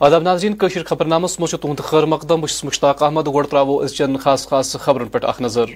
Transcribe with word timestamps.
آداب 0.00 0.22
ناظرین 0.22 0.56
کشر 0.60 0.82
خبر 0.84 1.06
نامس 1.06 1.38
مجھ 1.40 1.54
تہد 1.60 1.78
خیر 1.84 2.04
مقدم 2.04 2.40
بس 2.40 2.64
مشتاق 2.64 3.02
احمد، 3.02 3.26
گوڑ 3.34 3.44
ترو 3.50 3.78
ازچن 3.82 4.16
خاص 4.22 4.46
خاص 4.48 4.76
خبرن 4.80 5.08
پہ 5.12 5.18
اخ 5.26 5.40
نظر۔ 5.40 5.70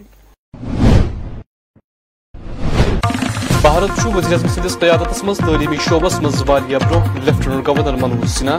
بھارت 3.62 4.04
وزیر 4.06 4.32
اعظم 4.32 4.48
سندس 4.48 4.78
قیادت 4.80 5.24
مز، 5.24 5.38
تعلیمی 5.38 5.76
شعبس 5.84 6.18
مز 6.22 6.42
برو 6.42 6.98
lieutenant 7.24 7.66
governor 7.66 7.96
Manoj 8.02 8.28
Sinha. 8.28 8.56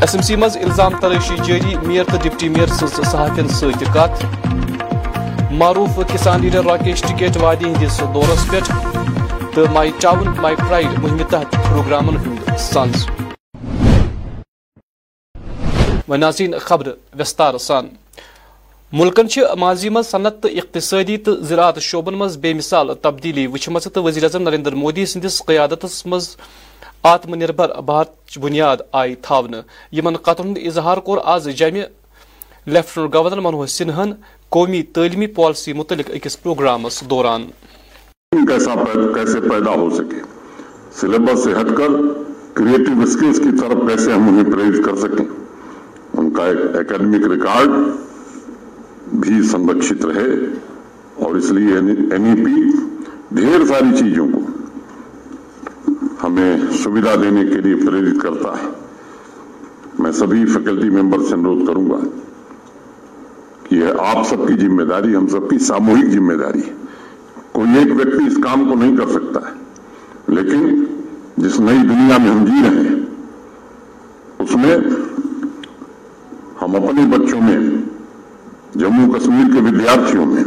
S 0.00 0.14
M 0.14 0.22
C 0.22 0.36
مز 0.36 0.56
الزام 0.62 0.98
تراشی 1.00 1.36
جاری 1.46 1.76
میئر 1.86 2.04
تو 2.10 2.16
ڈپٹی 2.22 2.48
میئر 2.48 2.74
سن 2.80 3.02
صحافین 3.04 3.48
ست 3.60 3.84
کت 3.94 4.24
معروف 5.62 5.98
کسان 6.12 6.40
لیڈر 6.42 6.64
راکیش 6.66 7.02
ٹکیٹ 7.08 7.36
وادی 7.42 7.68
ہندس 7.68 8.00
دورس 8.14 8.46
پہ 9.54 9.66
مائی 9.72 9.90
ٹاؤن 10.00 10.28
مائی 10.40 10.56
پرائڈ 10.68 10.98
مہم 10.98 11.22
تحت 11.30 11.56
پروگرامن 11.68 12.16
ہند 12.16 13.28
سنز 16.10 16.18
وناظرین 16.18 16.58
خبر 16.58 16.88
وستار 17.18 17.58
سان. 17.58 17.88
ملکن 18.92 19.26
ماضی 19.58 19.88
مز 19.88 20.06
صنعت 20.06 20.40
تو 20.42 20.48
اقتصادی 20.48 21.16
تو 21.16 21.34
زراعت 21.48 21.78
شعبن 21.80 22.14
مز 22.14 22.36
بے 22.36 22.52
مثال 22.52 22.94
تبدیلی 23.02 23.46
وچم 23.46 23.78
تو 23.78 24.02
وزیر 24.02 24.22
اعظم 24.24 24.42
نریندر 24.42 24.74
مودی 24.74 25.06
سندس 25.06 25.42
قیادت 25.46 25.84
مز 26.06 26.36
آتم 27.02 27.34
نربر 27.34 27.80
بھارت 27.86 28.38
بنیاد 28.38 28.76
آئی 28.92 29.14
تھاونہ 29.22 29.56
یمن 29.92 30.16
قطر 30.16 30.44
ہند 30.44 30.58
اظہار 30.66 30.96
کور 30.96 31.18
آز 31.24 31.48
جمع 31.56 31.84
لیفٹنٹ 32.66 33.14
گورنر 33.14 33.40
منوہر 33.40 33.66
سنہن 33.66 34.12
قومی 34.48 34.82
تعلیمی 34.94 35.26
پالیسی 35.38 35.72
متعلق 35.72 36.10
اکس 36.14 36.42
پروگرامس 36.42 37.00
دوران. 37.10 37.42
کیسا 38.48 38.74
پیدا, 38.74 39.12
کیسے 39.14 39.40
پیدا 39.40 39.70
ہو 39.70 39.90
سکے؟ 39.90 40.20
سلیبس 41.00 41.44
سے 41.44 41.52
ہٹ 41.60 41.76
کر 41.78 42.00
کریٹو 42.54 43.00
اسکلز 43.02 43.38
کی 43.38 43.58
طرف 43.60 43.88
کیسے 43.88 44.12
ہم 44.12 44.28
انہیں 44.28 44.52
پریرت 44.52 44.84
کر 44.84 44.96
سکیں؟ 44.96 45.39
ان 46.18 46.30
کا 46.30 46.46
ایک 46.46 46.76
اکیڈمک 46.76 47.26
ریکارڈ 47.26 47.70
بھی 49.20 49.42
سنرکشت 49.42 50.04
رہے 50.06 50.34
اور 51.16 51.34
اس 51.34 51.50
لیے 51.50 51.76
این 51.76 52.24
ای 52.26 52.34
پی 52.44 52.54
ڈھیر 53.36 53.64
ساری 53.66 53.96
چیزوں 53.98 54.26
کو 54.32 54.40
ہمیں 56.22 56.56
سویدھا 56.82 57.14
دینے 57.22 57.44
کے 57.44 57.60
لیے 57.60 57.74
پریرت 57.86 58.22
کرتا 58.22 58.52
ہے۔ 58.62 58.68
میں 59.98 60.12
سبھی 60.12 60.44
فیکلٹی 60.46 60.90
ممبر 60.90 61.22
سے 61.28 61.34
انوروھ 61.34 61.66
کروں 61.66 61.88
گا 61.90 61.98
کہ 63.62 63.74
یہ 63.74 64.00
آپ 64.06 64.26
سب 64.28 64.46
کی 64.48 64.54
ذمہ 64.54 64.82
داری، 64.82 65.16
ہم 65.16 65.26
سب 65.26 65.48
کی 65.50 65.58
ساموہک 65.58 66.10
ذمہ 66.12 66.34
داری 66.34 66.62
ہے۔ 66.66 66.74
کوئی 67.52 67.78
ایک 67.78 67.92
ویکتی 67.96 68.26
اس 68.26 68.36
کام 68.44 68.68
کو 68.68 68.74
نہیں 68.74 68.96
کر 68.96 69.08
سکتا 69.08 69.40
ہے، 69.40 69.54
لیکن 70.34 70.84
جس 71.36 71.60
نئی 71.60 71.78
دنیا 71.78 72.16
میں 72.18 72.30
ہم 72.30 72.44
جی 72.44 72.62
رہے 72.62 72.82
ہیں 72.82 73.00
اس 74.38 74.56
میں 74.56 74.76
ہم 76.62 76.76
اپنے 77.40 77.58
میں، 77.58 77.76
جموں 78.74 79.12
کشمیر 79.12 79.54
کے 79.54 79.60
ودیارتھیوں 79.60 80.26
میں۔ 80.26 80.44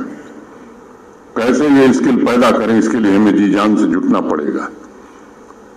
کیسے 1.33 1.65
یہ 1.65 1.89
اسکل 1.89 2.25
پیدا 2.25 2.51
کریں، 2.51 2.79
اس 2.79 2.89
کے 2.91 2.97
لیے 2.97 3.17
ہمیں 3.17 3.31
جی 3.31 3.51
جان 3.51 3.77
سے 3.77 3.87
جٹنا 3.87 4.21
پڑے 4.21 4.53
گا۔ 4.53 4.67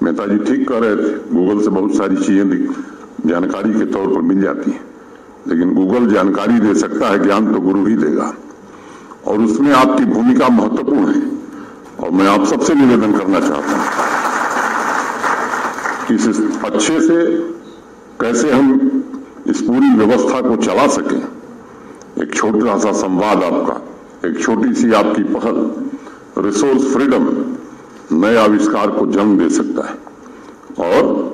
مہتا 0.00 0.26
جی 0.26 0.36
ٹھیک 0.36 0.68
کر 0.68 0.80
رہے 0.80 0.96
تھے۔ 0.96 1.16
گوگل 1.34 1.64
سے 1.64 1.70
بہت 1.70 1.92
ساری 1.92 2.16
چیزیں 2.16 2.44
جانکاری 3.28 3.72
کے 3.78 3.86
طور 3.86 4.14
پر 4.14 4.20
مل 4.20 4.40
جاتی 4.40 4.70
ہیں۔ 4.70 4.78
لیکن 5.46 5.76
گوگل 5.76 6.14
جانکاری 6.14 6.66
دے 6.66 6.74
سکتا 6.74 7.08
ہے، 7.08 7.16
گیان 7.24 7.54
تو 7.54 7.60
گرو 7.60 7.84
ہی 7.84 7.96
دے 7.96 8.16
گا۔ 8.16 8.30
اور 9.22 9.38
اس 9.38 9.60
میں 9.60 9.72
آپ 9.72 9.98
کی 9.98 10.04
بھومکا 10.04 10.46
مہتوپورن 10.48 11.08
ہے۔ 11.08 11.28
اور 11.96 12.10
میں 12.10 12.28
آپ 12.28 12.48
سب 12.48 12.62
سے 12.62 12.74
نویدن 12.74 13.12
کرنا 13.18 13.40
چاہتا 13.40 13.76
ہوں۔ 13.76 13.84
کہ 16.06 16.14
اس 16.14 16.40
اچھے 16.62 17.00
سے 17.00 17.40
کیسے 18.18 18.52
ہم 18.52 18.85
اس 19.56 19.66
پوری 19.66 19.98
ویوستھا 19.98 20.40
کو 20.40 20.56
چلا 20.62 20.88
سکیں۔ 20.88 21.20
ایک 22.14 22.34
چھوٹا 22.34 22.78
سا 22.78 22.92
سمواد 22.92 23.36
آپ 23.36 23.66
کا، 23.66 23.74
ایک 24.22 24.38
چھوٹی 24.38 24.74
سی 24.74 24.94
آپ 24.94 25.16
کی 25.16 25.22
پہل۔ 25.22 25.68
ریسورس 26.44 26.92
فریڈم 26.92 27.54
نئے 28.10 28.38
آوشکار 28.38 28.88
کو 28.88 29.06
جنم 29.06 29.38
دے 29.38 29.48
سکتا 29.48 29.90
ہے۔ 29.90 29.94
اور 30.76 31.28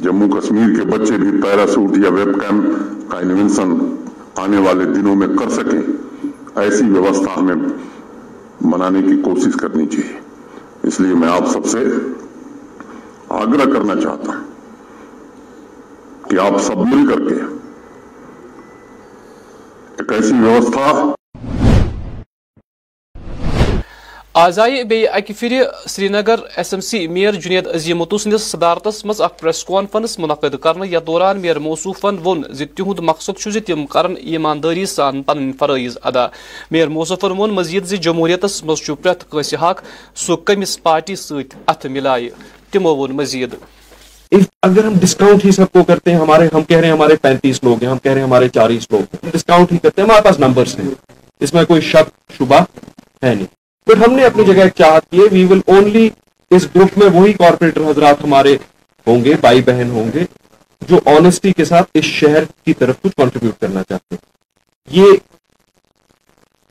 جموں 0.00 0.28
کشمیر 0.28 0.80
کے 0.80 0.86
بچے 0.86 1.16
بھی 1.16 1.42
پیراسوٹ 1.42 1.98
یا 1.98 2.10
ویب 2.12 2.40
کیم 2.40 2.72
کا 3.08 3.18
انوینشن 3.18 3.94
آنے 4.36 4.58
والے 4.58 4.84
دنوں 4.84 5.16
میں 5.16 5.28
کر 5.28 5.48
سکیں۔ 5.48 5.80
ایسی 6.54 6.84
ویوستھا 6.84 7.40
ہمیں 7.40 7.56
منانے 8.60 9.02
کی 9.02 9.22
کوشش 9.22 9.54
کرنی 9.60 9.86
چاہیے۔ 9.86 10.20
اس 10.82 11.00
لیے 11.00 11.14
میں 11.14 11.28
آپ 11.28 11.46
سب 11.52 11.66
سے 11.66 11.78
آگرہ 13.28 13.70
کرنا 13.70 14.00
چاہتا 14.00 14.32
ہوں 14.36 14.44
کہ 16.30 16.38
آپ 16.38 16.62
سب 16.62 16.78
مل 16.78 17.06
کر 17.06 17.28
کے 17.28 17.55
ایسی 20.12 20.32
ویوستھا؟ 20.32 21.14
آزائی 24.34 24.82
بی 24.84 25.08
اکہ 25.08 25.34
پھر 25.38 25.62
Srinagar 26.08 26.40
S 26.56 26.72
M 26.74 26.80
C 26.80 27.06
mayor 27.08 27.32
Junaid 27.32 27.66
Azim 27.66 27.98
Mattu 27.98 28.18
سندس 28.18 28.42
صدارتس 28.42 29.04
مز 29.04 29.20
اخ 29.20 29.30
پریس 29.40 29.64
کانفرنس 29.64 30.18
منعقد 30.18 30.54
کرنے 30.62 30.86
یا 30.88 30.98
دوران 31.06 31.40
میئر 31.40 31.58
موصوفن 31.58 32.16
وون 32.24 32.42
ز 32.50 32.62
تہد 32.76 32.98
مقصد 32.98 33.38
چھ 33.38 33.58
تم 33.66 33.86
کرن، 33.86 34.14
ایمانداری 34.16 34.86
سان 34.86 35.22
پن 35.22 35.52
فرائض 35.52 35.96
ادا۔ 36.04 36.26
میئر 36.70 36.88
موصوفن 36.88 37.30
وون 37.30 37.50
مزید 37.50 37.84
ز 37.84 37.94
جمہوریتس 37.94 38.64
مز 38.64 38.82
پریت 38.86 39.30
کنس 39.30 39.54
حق 39.54 39.80
سہ 40.16 40.32
کمس 40.44 40.82
پارٹی 40.82 41.16
ست 41.16 41.56
اتھ 41.66 41.86
ملائے 41.86 42.28
تمو 42.70 42.94
وون 42.96 43.16
مزید۔ 43.16 43.54
اگر 44.62 44.84
ہم 44.84 44.94
ڈسکاؤنٹ 45.00 45.44
ہی 45.44 45.50
سب 45.50 45.72
کو 45.72 45.84
کرتے 45.84 46.12
ہیں، 46.12 46.18
ہمارے 46.18 46.48
ہم 46.54 46.62
کہہ 46.62 46.76
رہے 46.76 46.86
ہیں 46.86 46.94
ہمارے 46.94 47.16
پینتیس 47.16 47.62
لوگ 47.62 47.82
ہیں، 47.82 47.90
ہم 47.90 47.98
کہہ 47.98 48.12
رہے 48.12 48.20
ہیں 48.20 48.26
ہمارے 48.26 48.48
چالیس 48.48 48.90
لوگ 48.90 49.00
ہیں 49.00 49.30
ڈسکاؤنٹ 49.32 49.72
ہی 49.72 49.78
کرتے 49.78 50.02
ہیں، 50.02 50.08
ہمارے 50.08 50.22
پاس 50.22 50.38
نمبرس 50.38 50.78
ہیں۔ 50.78 50.90
اس 51.40 51.54
میں 51.54 51.64
کوئی 51.64 51.80
شک، 51.80 52.34
شبہ 52.38 52.64
ہے 53.22 53.34
نہیں۔ 53.34 53.46
پھر 53.86 53.96
ہم 53.96 54.12
نے 54.12 54.24
اپنی 54.24 54.44
جگہ 54.44 54.62
ایک 54.62 54.72
چاہت 54.74 55.10
کی 55.10 55.18
ہے 55.18 55.24
وی 55.30 55.44
ول 55.44 55.60
اونلی 55.66 56.10
اس 56.50 56.66
گروپ 56.74 56.98
میں 56.98 57.06
وہی 57.06 57.32
کارپوریٹر 57.32 57.80
حضرات 57.80 58.24
ہمارے 58.24 58.56
ہوں 59.06 59.24
گے، 59.24 59.34
بھائی 59.40 59.62
بہن 59.62 59.90
ہوں 59.90 60.10
گے، 60.14 60.24
جو 60.88 61.00
آنےسٹی 61.06 61.52
کے 61.52 61.64
ساتھ 61.64 61.90
اس 61.94 62.04
شہر 62.04 62.44
کی 62.64 62.74
طرف 62.74 62.94
کچھ 63.02 63.16
کنٹریبیوٹ 63.16 63.60
کرنا 63.60 63.82
چاہتے 63.82 64.14
ہیں۔ 64.14 64.36
یہ 64.90 65.06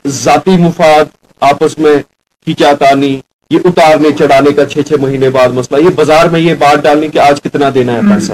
ذاتی 0.07 0.57
مفاد 0.57 1.05
آپس 1.39 1.77
میں 1.77 1.95
کھینچا 2.43 2.73
تانی 2.73 3.21
یہ 3.49 3.59
اتارنے، 3.65 4.09
چڑھانے 4.19 4.51
کا 4.53 4.65
چھ 4.65 4.87
چھ 4.87 5.01
مہینے 5.01 5.29
بعد 5.29 5.49
مسئلہ، 5.53 5.81
یہ 5.83 5.89
بازار 5.95 6.29
میں 6.31 6.39
یہ 6.39 6.53
بات 6.59 6.83
ڈالنے 6.83 7.07
کہ 7.07 7.19
آج 7.19 7.41
کتنا 7.41 7.69
دینا 7.75 7.93
ہے 7.93 8.01
پیسہ؟ 8.09 8.33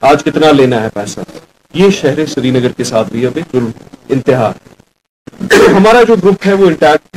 آج 0.00 0.24
کتنا 0.24 0.50
لینا 0.52 0.82
ہے 0.82 0.88
پیسہ؟ 0.94 1.20
یہ 1.74 1.90
شہر 1.90 2.26
سری 2.26 2.50
نگر 2.50 2.72
کے 2.76 2.84
ساتھ 2.84 3.12
بھی 3.12 3.26
ابھی 3.26 3.42
انتہا۔ 4.08 4.52
ہمارا 5.76 6.02
جو 6.08 6.14
گروپ 6.22 6.46
ہے 6.46 6.52
وہ 6.52 6.66
انٹیکٹ 6.66 7.16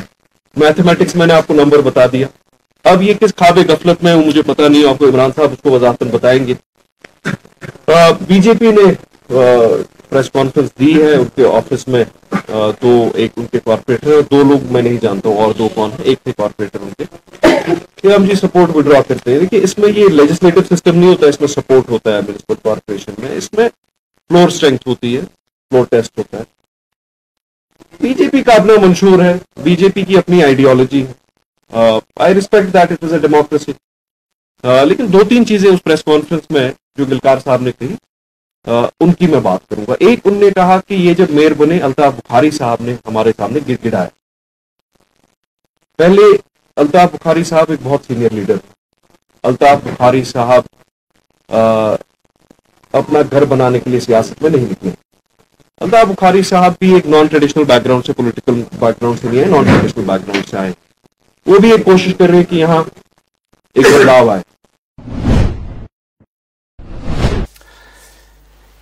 میتھمیٹکس 0.57 1.15
میں 1.15 1.27
نے 1.27 1.33
آپ 1.33 1.47
کو 1.47 1.53
نمبر 1.53 1.81
بتا 1.81 2.05
دیا۔ 2.11 2.27
اب 2.85 3.01
یہ 3.01 3.13
کس 3.13 3.35
خواب 3.37 3.57
غفلت 3.69 4.03
میں 4.03 4.15
مجھے 4.15 4.41
پتہ 4.41 4.61
نہیں، 4.61 4.87
آپ 4.89 4.97
کو 4.97 5.05
عمران 5.05 5.31
صاحب 5.35 5.51
اس 5.51 5.61
کو 5.63 5.71
وضاحت 5.71 6.03
بتائیں 6.11 6.47
گے۔ 6.47 6.53
بی 8.27 8.39
جے 8.41 8.53
پی 8.59 8.71
نے 8.71 8.85
پریس 10.09 10.31
کانفرنس 10.31 10.69
دی 10.79 11.01
ہے، 11.01 11.15
ان 11.15 11.25
کے 11.35 11.47
آفس 11.47 11.87
میں 11.87 12.03
دو 12.81 13.11
ایک 13.15 13.31
ان 13.35 13.45
کے 13.45 13.59
کارپوریٹر 13.63 14.21
دو 14.31 14.43
لوگ 14.43 14.73
میں 14.73 14.81
نہیں 14.81 14.97
جانتا 15.01 15.29
ہوں 15.29 15.37
اور 15.37 15.53
دو 15.53 15.69
کون 15.75 15.89
ایک 16.03 16.19
تھے 16.23 16.31
کارپوریٹر 16.37 16.79
ان 16.81 16.89
کے۔ 16.97 17.03
کہ 17.95 18.07
ہم 18.07 18.25
جی 18.25 18.35
سپورٹ 18.35 18.75
ودرا 18.75 19.01
کرتے 19.01 19.31
ہیں۔ 19.31 19.39
دیکھیے، 19.39 19.63
اس 19.63 19.77
میں 19.77 19.89
یہ 19.95 20.07
لیجسلیٹو 20.09 20.75
سسٹم 20.75 20.95
نہیں 20.95 21.09
ہوتا، 21.09 21.27
اس 21.27 21.39
میں 21.39 21.47
سپورٹ 21.47 21.89
ہوتا 21.89 22.15
ہے 22.15 22.21
میونسپل 22.21 22.53
کارپوریشن 22.63 23.13
میں۔ 23.17 23.35
اس 23.35 23.53
میں 23.53 23.69
فلور 24.29 24.47
اسٹرینتھ 24.47 24.87
ہوتی 24.87 25.15
ہے 25.15 25.21
فلور 25.71 25.85
ٹیسٹ 25.85 26.17
ہوتا 26.17 26.37
ہے۔ 26.37 26.43
بی 28.01 28.13
جے 28.13 28.27
پی 28.31 28.43
کا 28.43 28.53
اپنا 28.53 28.73
منشور 28.85 29.23
ہے 29.23 29.37
بی 29.63 29.75
جے 29.75 29.89
پی 29.89 30.01
کی 30.05 30.17
اپنی 30.17 30.43
آئیڈیالوجی 30.43 31.05
ہے۔ 31.05 31.13
I 32.15 32.33
respect 32.33 32.73
that 32.73 32.91
it 32.91 33.03
is 33.03 33.13
a 33.13 33.19
democracy 33.19 33.71
لیکن 34.63 35.13
دو 35.13 35.23
تین 35.29 35.45
چیزیں 35.45 35.69
اس 35.69 35.83
پریس 35.83 36.03
کانفرنس 36.03 36.51
میں 36.51 36.71
جو 36.95 37.05
گلکار 37.05 37.37
صاحب 37.43 37.61
نے 37.61 37.71
کہی۔ 37.79 37.95
ان 38.67 39.11
کی 39.13 39.27
میں 39.27 39.39
بات 39.39 39.67
کروں 39.69 39.85
گا۔ 39.87 39.93
ایک 39.99 40.19
ان 40.25 40.33
نے 40.37 40.49
کہا 40.55 40.79
کہ 40.87 40.93
یہ 40.93 41.13
جب 41.13 41.29
میئر 41.29 41.53
بنے، 41.57 41.79
الطاف 41.79 42.13
بخاری 42.15 42.51
صاحب 42.51 42.81
نے 42.81 42.95
ہمارے 43.05 43.31
سامنے 43.37 43.59
گر 43.67 43.75
گڑایا 43.83 44.07
پہلے 45.99 46.23
الطاف 46.77 47.11
بخاری 47.11 47.43
صاحب 47.43 47.69
ایک 47.69 47.79
بہت 47.83 48.05
سینئر 48.07 48.33
لیڈر 48.33 48.57
الطاف 49.43 49.83
بخاری 49.83 50.23
صاحب 50.23 50.63
اپنا 52.93 53.19
گھر 53.31 53.45
بنانے 53.45 53.79
کے 53.79 53.89
لیے 53.89 53.99
سیاست 53.99 54.41
میں 54.41 54.49
نہیں 54.49 54.65
نکلے۔ 54.71 54.91
الطاف 55.81 56.07
بخاری 56.07 56.41
صاحب 56.43 56.73
بھی 56.79 56.93
ایک 56.93 57.07
نان 57.07 57.25
ٹریڈیشنل 57.25 57.63
بیک 57.63 57.83
گراؤنڈ 57.85 58.05
سے 58.05 58.13
پولیٹیکل 58.13 58.61
بیک 58.79 59.01
گراؤنڈ 59.01 59.19
سے 59.19 59.27
نہیں 59.27 59.41
ہے 59.41 59.45
نان 59.45 59.63
ٹریڈیشنل 59.63 60.03
بیک 60.03 60.27
گراؤنڈ 60.27 60.47
سے 60.49 60.57
آئے۔ 60.57 60.71
وہ 61.45 61.59
بھی 61.59 61.71
ایک 61.71 61.85
کوشش 61.85 62.13
کر 62.17 62.29
رہے 62.29 62.37
ہیں 62.37 62.43
کہ 62.43 62.55
یہاں 62.55 62.83
ایک 63.75 63.85
بدلاؤ 63.93 64.29
آئے۔ 64.29 64.41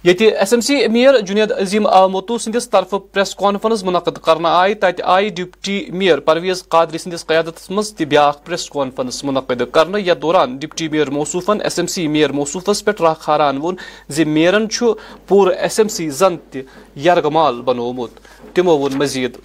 یہ 0.06 0.14
S 0.20 0.54
M 0.54 0.62
C 0.62 0.88
mayor 0.88 1.20
Junaid 1.20 1.52
Azim 1.52 1.88
Mattu 1.88 2.38
سندس 2.38 2.70
طرف 2.70 2.94
پریس 3.12 3.36
کانفرنس 3.36 3.84
منعقد 3.84 4.18
کرنا 4.18 4.60
آئی 4.60 4.74
تت 4.74 5.02
آئی 5.04 5.30
ڈپٹی 5.30 5.86
میئر 5.90 6.20
پرویز 6.20 6.68
قادری 6.68 6.98
سندس 6.98 7.26
قیادت 7.26 7.72
مز 7.72 7.94
تہ 7.94 8.04
بیاکھ 8.04 8.46
پریس 8.46 8.70
کانفرنس 8.70 9.24
منعقد 9.24 9.62
کرنا 9.72 9.98
یتھ 9.98 10.22
دوران 10.22 10.58
ڈپٹی 10.58 10.88
میئر 10.88 11.10
موصوفن، 11.10 11.62
ایس 11.62 11.80
ایم 11.80 11.88
سی 11.88 12.08
میئر 12.08 12.30
موصوفس 12.30 12.86
پہ 12.86 12.92
راہ 13.02 13.14
کھاران 13.22 13.58
وون 13.58 13.76
زِ 14.10 14.24
میئرن 14.24 14.70
چھ 14.70 14.84
پور 15.28 15.48
ایس 15.48 15.80
ایم 15.80 15.88
سی 15.88 16.10
زن 16.10 16.38
تہ 16.38 16.58
یرغمال 17.00 17.62
بنومت 17.62 18.10
تمو 18.56 18.78
وون 18.78 18.94
مزید۔ 18.94 19.38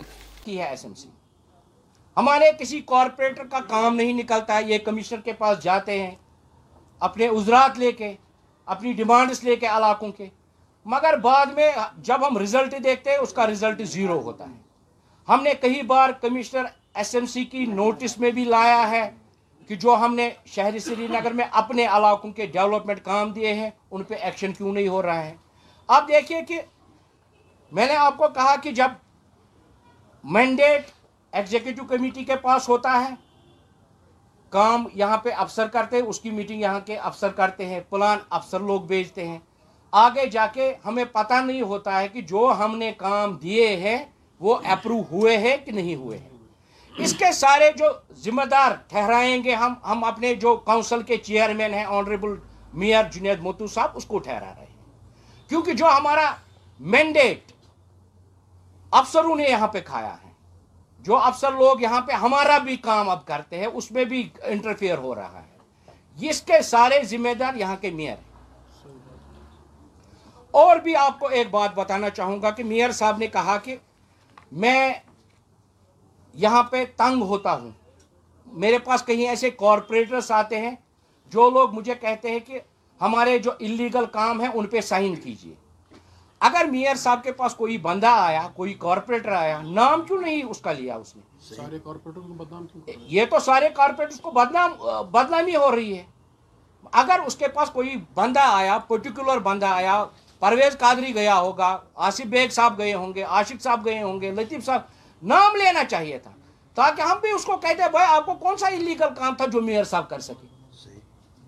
کی 0.44 0.58
ہے 0.58 0.64
ایس 0.64 0.84
ایم 0.84 0.94
سی؟ 0.94 1.08
ہمارے 2.16 2.44
کسی 2.58 2.80
کارپوریٹر 2.86 3.44
کا 3.44 3.58
کام 3.68 3.96
نہیں 3.96 4.12
نکلتا 4.12 4.56
ہے 4.56 4.62
یہ 4.72 4.78
کمشنر 4.78 5.20
کے 5.20 5.32
پاس 5.32 5.62
جاتے 5.62 6.02
ہیں، 6.02 6.14
اپنے 7.00 7.26
عذرات 7.26 7.78
لے 7.78 7.92
کے، 7.92 8.12
اپنی 8.66 8.92
ڈیمانڈس 8.92 9.44
لے 9.44 9.56
کے 9.56 9.66
علاقوں 9.66 10.12
کے۔ 10.12 10.26
مگر 10.86 11.16
بعد 11.16 11.46
میں 11.46 11.70
جب 11.98 12.26
ہم 12.26 12.38
رزلٹ 12.38 12.74
دیکھتے 12.84 13.10
ہیں، 13.10 13.18
اس 13.18 13.32
کا 13.32 13.46
رزلٹ 13.46 13.80
زیرو 13.82 14.20
ہوتا 14.22 14.44
ہے۔ 14.48 14.58
ہم 15.28 15.42
نے 15.42 15.54
کئی 15.60 15.82
بار 15.82 16.10
کمشنر 16.10 16.64
ایس 16.94 17.14
ایم 17.14 17.26
سی 17.26 17.44
کی 17.44 17.64
نوٹس 17.66 18.18
میں 18.18 18.30
بھی 18.30 18.44
لایا 18.44 18.90
ہے 18.90 19.10
کہ 19.70 19.76
جو 19.76 19.94
ہم 19.94 20.14
نے 20.14 20.28
شہری 20.46 20.78
سری 20.78 21.06
نگر 21.06 21.32
میں 21.32 21.44
اپنے 21.52 21.86
علاقوں 21.86 22.30
کے 22.32 22.46
ڈیولپمنٹ 22.46 23.02
کام 23.04 23.32
دیے 23.32 23.52
ہیں، 23.54 23.70
ان 23.90 24.02
پہ 24.02 24.14
ایکشن 24.14 24.52
کیوں 24.52 24.72
نہیں 24.72 24.88
ہو 24.88 25.02
رہا 25.02 25.24
ہے؟ 25.24 25.36
آپ 25.88 26.08
دیکھیے 26.08 26.42
کہ 26.42 26.60
میں 27.72 27.86
نے 27.86 27.96
آپ 27.96 28.16
کو 28.16 28.28
کہا 28.28 28.54
کہ 28.56 28.70
جب 28.70 28.90
مینڈیٹ 30.24 30.90
ایگزیکٹو 31.32 31.84
کمیٹی 31.84 32.24
کے 32.24 32.36
پاس 32.36 32.68
ہوتا 32.68 32.92
ہے، 33.00 33.14
کام 34.52 34.86
یہاں 34.94 35.16
پہ 35.16 35.30
افسر 35.36 35.68
کرتے 35.68 35.96
ہیں، 35.96 36.04
اس 36.04 36.20
کی 36.20 36.30
میٹنگ 36.30 36.60
یہاں 36.60 36.80
کے 36.80 36.96
افسر 36.96 37.32
کرتے 37.32 37.66
ہیں 37.66 37.80
پلان 37.88 38.18
افسر 38.30 38.60
لوگ 38.60 38.80
بھیجتے 38.80 39.28
ہیں۔ 39.28 39.38
آگے 39.90 40.26
جا 40.26 40.46
کے 40.46 40.74
ہمیں 40.84 41.04
پتہ 41.04 41.34
نہیں 41.34 41.62
ہوتا 41.62 42.00
ہے 42.00 42.08
کہ 42.08 42.20
جو 42.20 42.52
ہم 42.58 42.78
نے 42.78 42.92
کام 42.92 43.36
دیے 43.36 43.76
ہیں 43.76 44.04
وہ 44.40 44.56
اپروو 44.64 45.02
ہوئے 45.10 45.38
ہیں 45.38 45.56
کہ 45.56 45.72
نہیں 45.72 45.94
ہوئے 45.94 46.18
ہیں۔ 46.18 46.28
اس 46.96 47.14
کے 47.14 47.32
سارے 47.32 47.70
جو 47.78 47.84
ذمہ 48.14 48.42
دار 48.42 48.72
ٹھہرائیں 48.88 49.44
گے 49.44 49.54
ہم 49.54 49.74
ہم 49.84 50.04
اپنے 50.04 50.34
جو 50.34 50.56
کونسل 50.56 51.02
کے 51.02 51.16
چیئرمین 51.16 51.74
ہیں 51.74 51.84
آنریبل 51.84 52.34
میئر 52.74 53.04
جنید 53.12 53.40
موتو 53.40 53.66
صاحب، 53.66 53.90
اس 53.94 54.04
کو 54.04 54.18
ٹھہرا 54.18 54.52
رہے 54.58 54.66
ہیں۔ 54.68 55.48
کیونکہ 55.48 55.72
جو 55.72 55.86
ہمارا 55.86 56.34
مینڈیٹ 56.80 57.52
افسروں 58.90 59.36
نے 59.36 59.44
یہاں 59.44 59.68
پہ 59.68 59.80
کھایا 59.80 60.14
ہے، 60.24 60.30
جو 61.00 61.16
افسر 61.16 61.52
لوگ 61.52 61.80
یہاں 61.80 62.00
پہ 62.00 62.12
ہمارا 62.12 62.58
بھی 62.58 62.76
کام 62.76 63.10
اب 63.10 63.26
کرتے 63.26 63.58
ہیں، 63.58 63.66
اس 63.66 63.90
میں 63.90 64.04
بھی 64.04 64.28
انٹرفیئر 64.42 64.98
ہو 64.98 65.14
رہا 65.14 65.42
ہے۔ 65.42 66.28
اس 66.28 66.42
کے 66.42 66.62
سارے 66.62 67.02
ذمہ 67.04 67.34
دار 67.34 67.54
یہاں 67.54 67.76
کے 67.76 67.90
میئر 67.90 68.16
ہیں۔ 68.16 68.29
اور 70.50 70.76
بھی 70.76 70.96
آپ 70.96 71.18
کو 71.18 71.26
ایک 71.26 71.50
بات 71.50 71.74
بتانا 71.74 72.10
چاہوں 72.10 72.42
گا 72.42 72.50
کہ 72.50 72.64
میئر 72.64 72.92
صاحب 72.92 73.18
نے 73.18 73.26
کہا 73.26 73.56
کہ 73.56 73.76
میں 74.52 74.92
یہاں 76.34 76.62
پہ 76.62 76.84
تنگ 76.96 77.22
ہوتا 77.22 77.52
ہوں۔ 77.52 77.70
میرے 78.46 78.78
پاس 78.78 79.04
کہیں 79.04 79.28
ایسے 79.28 79.50
کارپوریٹرس 79.50 80.30
آتے 80.30 80.60
ہیں 80.60 80.76
جو 81.30 81.50
لوگ 81.50 81.74
مجھے 81.74 81.94
کہتے 81.94 82.30
ہیں 82.30 82.38
کہ 82.38 82.60
ہمارے 83.00 83.38
جو 83.38 83.50
انلیگل 83.58 84.06
کام 84.06 84.40
ہیں 84.40 84.48
ان 84.54 84.66
پہ 84.66 84.80
سائن 84.80 85.16
کیجیے۔ 85.16 85.54
اگر 86.40 86.64
میئر 86.64 86.94
صاحب 86.94 87.22
کے 87.22 87.32
پاس 87.32 87.54
کوئی 87.54 87.78
بندہ 87.78 88.06
آیا 88.06 88.48
کوئی 88.56 88.74
کارپوریٹر 88.74 89.32
آیا 89.32 89.62
نام 89.62 90.02
کیوں 90.02 90.20
نہیں 90.20 90.42
اس 90.42 90.60
کا 90.60 90.72
لیا 90.72 90.96
اس 90.96 91.16
نے؟ 91.16 91.22
سارے 91.54 91.78
کارپوریٹر 91.84 92.20
کو 92.20 92.34
بدنام 92.34 92.66
کیوں؟ 92.66 92.82
یہ 93.06 93.24
تو 93.30 93.38
سارے 93.38 93.68
کارپوریٹر 93.68 94.16
کو 94.22 94.30
بدنام 94.30 94.72
بدنامی 95.10 95.56
ہو 95.56 95.76
رہی 95.76 95.98
ہے۔ 95.98 96.04
اگر 96.92 97.20
اس 97.26 97.36
کے 97.36 97.48
پاس 97.48 97.70
کوئی 97.70 97.96
بندہ 98.14 98.40
آیا 98.40 98.78
پرٹیکولر 98.78 99.38
بندہ 99.38 99.66
آیا 99.66 100.04
پرویز 100.40 100.78
قادری 100.78 101.14
گیا 101.14 101.38
ہوگا 101.38 101.78
آصف 101.94 102.26
بیگ 102.26 102.48
صاحب 102.48 102.78
گئے 102.78 102.94
ہوں 102.94 103.14
گے 103.14 103.22
عاشق 103.22 103.62
صاحب 103.62 103.84
گئے 103.84 104.02
ہوں 104.02 104.20
گے 104.20 104.30
لطیف 104.30 104.64
صاحب 104.64 104.80
نام 105.22 105.56
لینا 105.56 105.84
چاہیے 105.84 106.18
تھا 106.18 106.30
تاکہ 106.74 107.02
ہم 107.02 107.18
بھی 107.20 107.30
اس 107.30 107.44
کو 107.44 107.56
کہتے 107.56 107.90
بھائی 107.90 108.06
آپ 108.08 108.26
کو 108.26 108.34
کون 108.34 108.56
سا 108.56 108.68
انلیگل 108.68 109.14
کام 109.18 109.34
تھا 109.34 109.46
جو 109.46 109.60
میئر 109.60 109.84
صاحب 109.84 110.08
کر 110.10 110.18
سکے؟ 110.18 110.46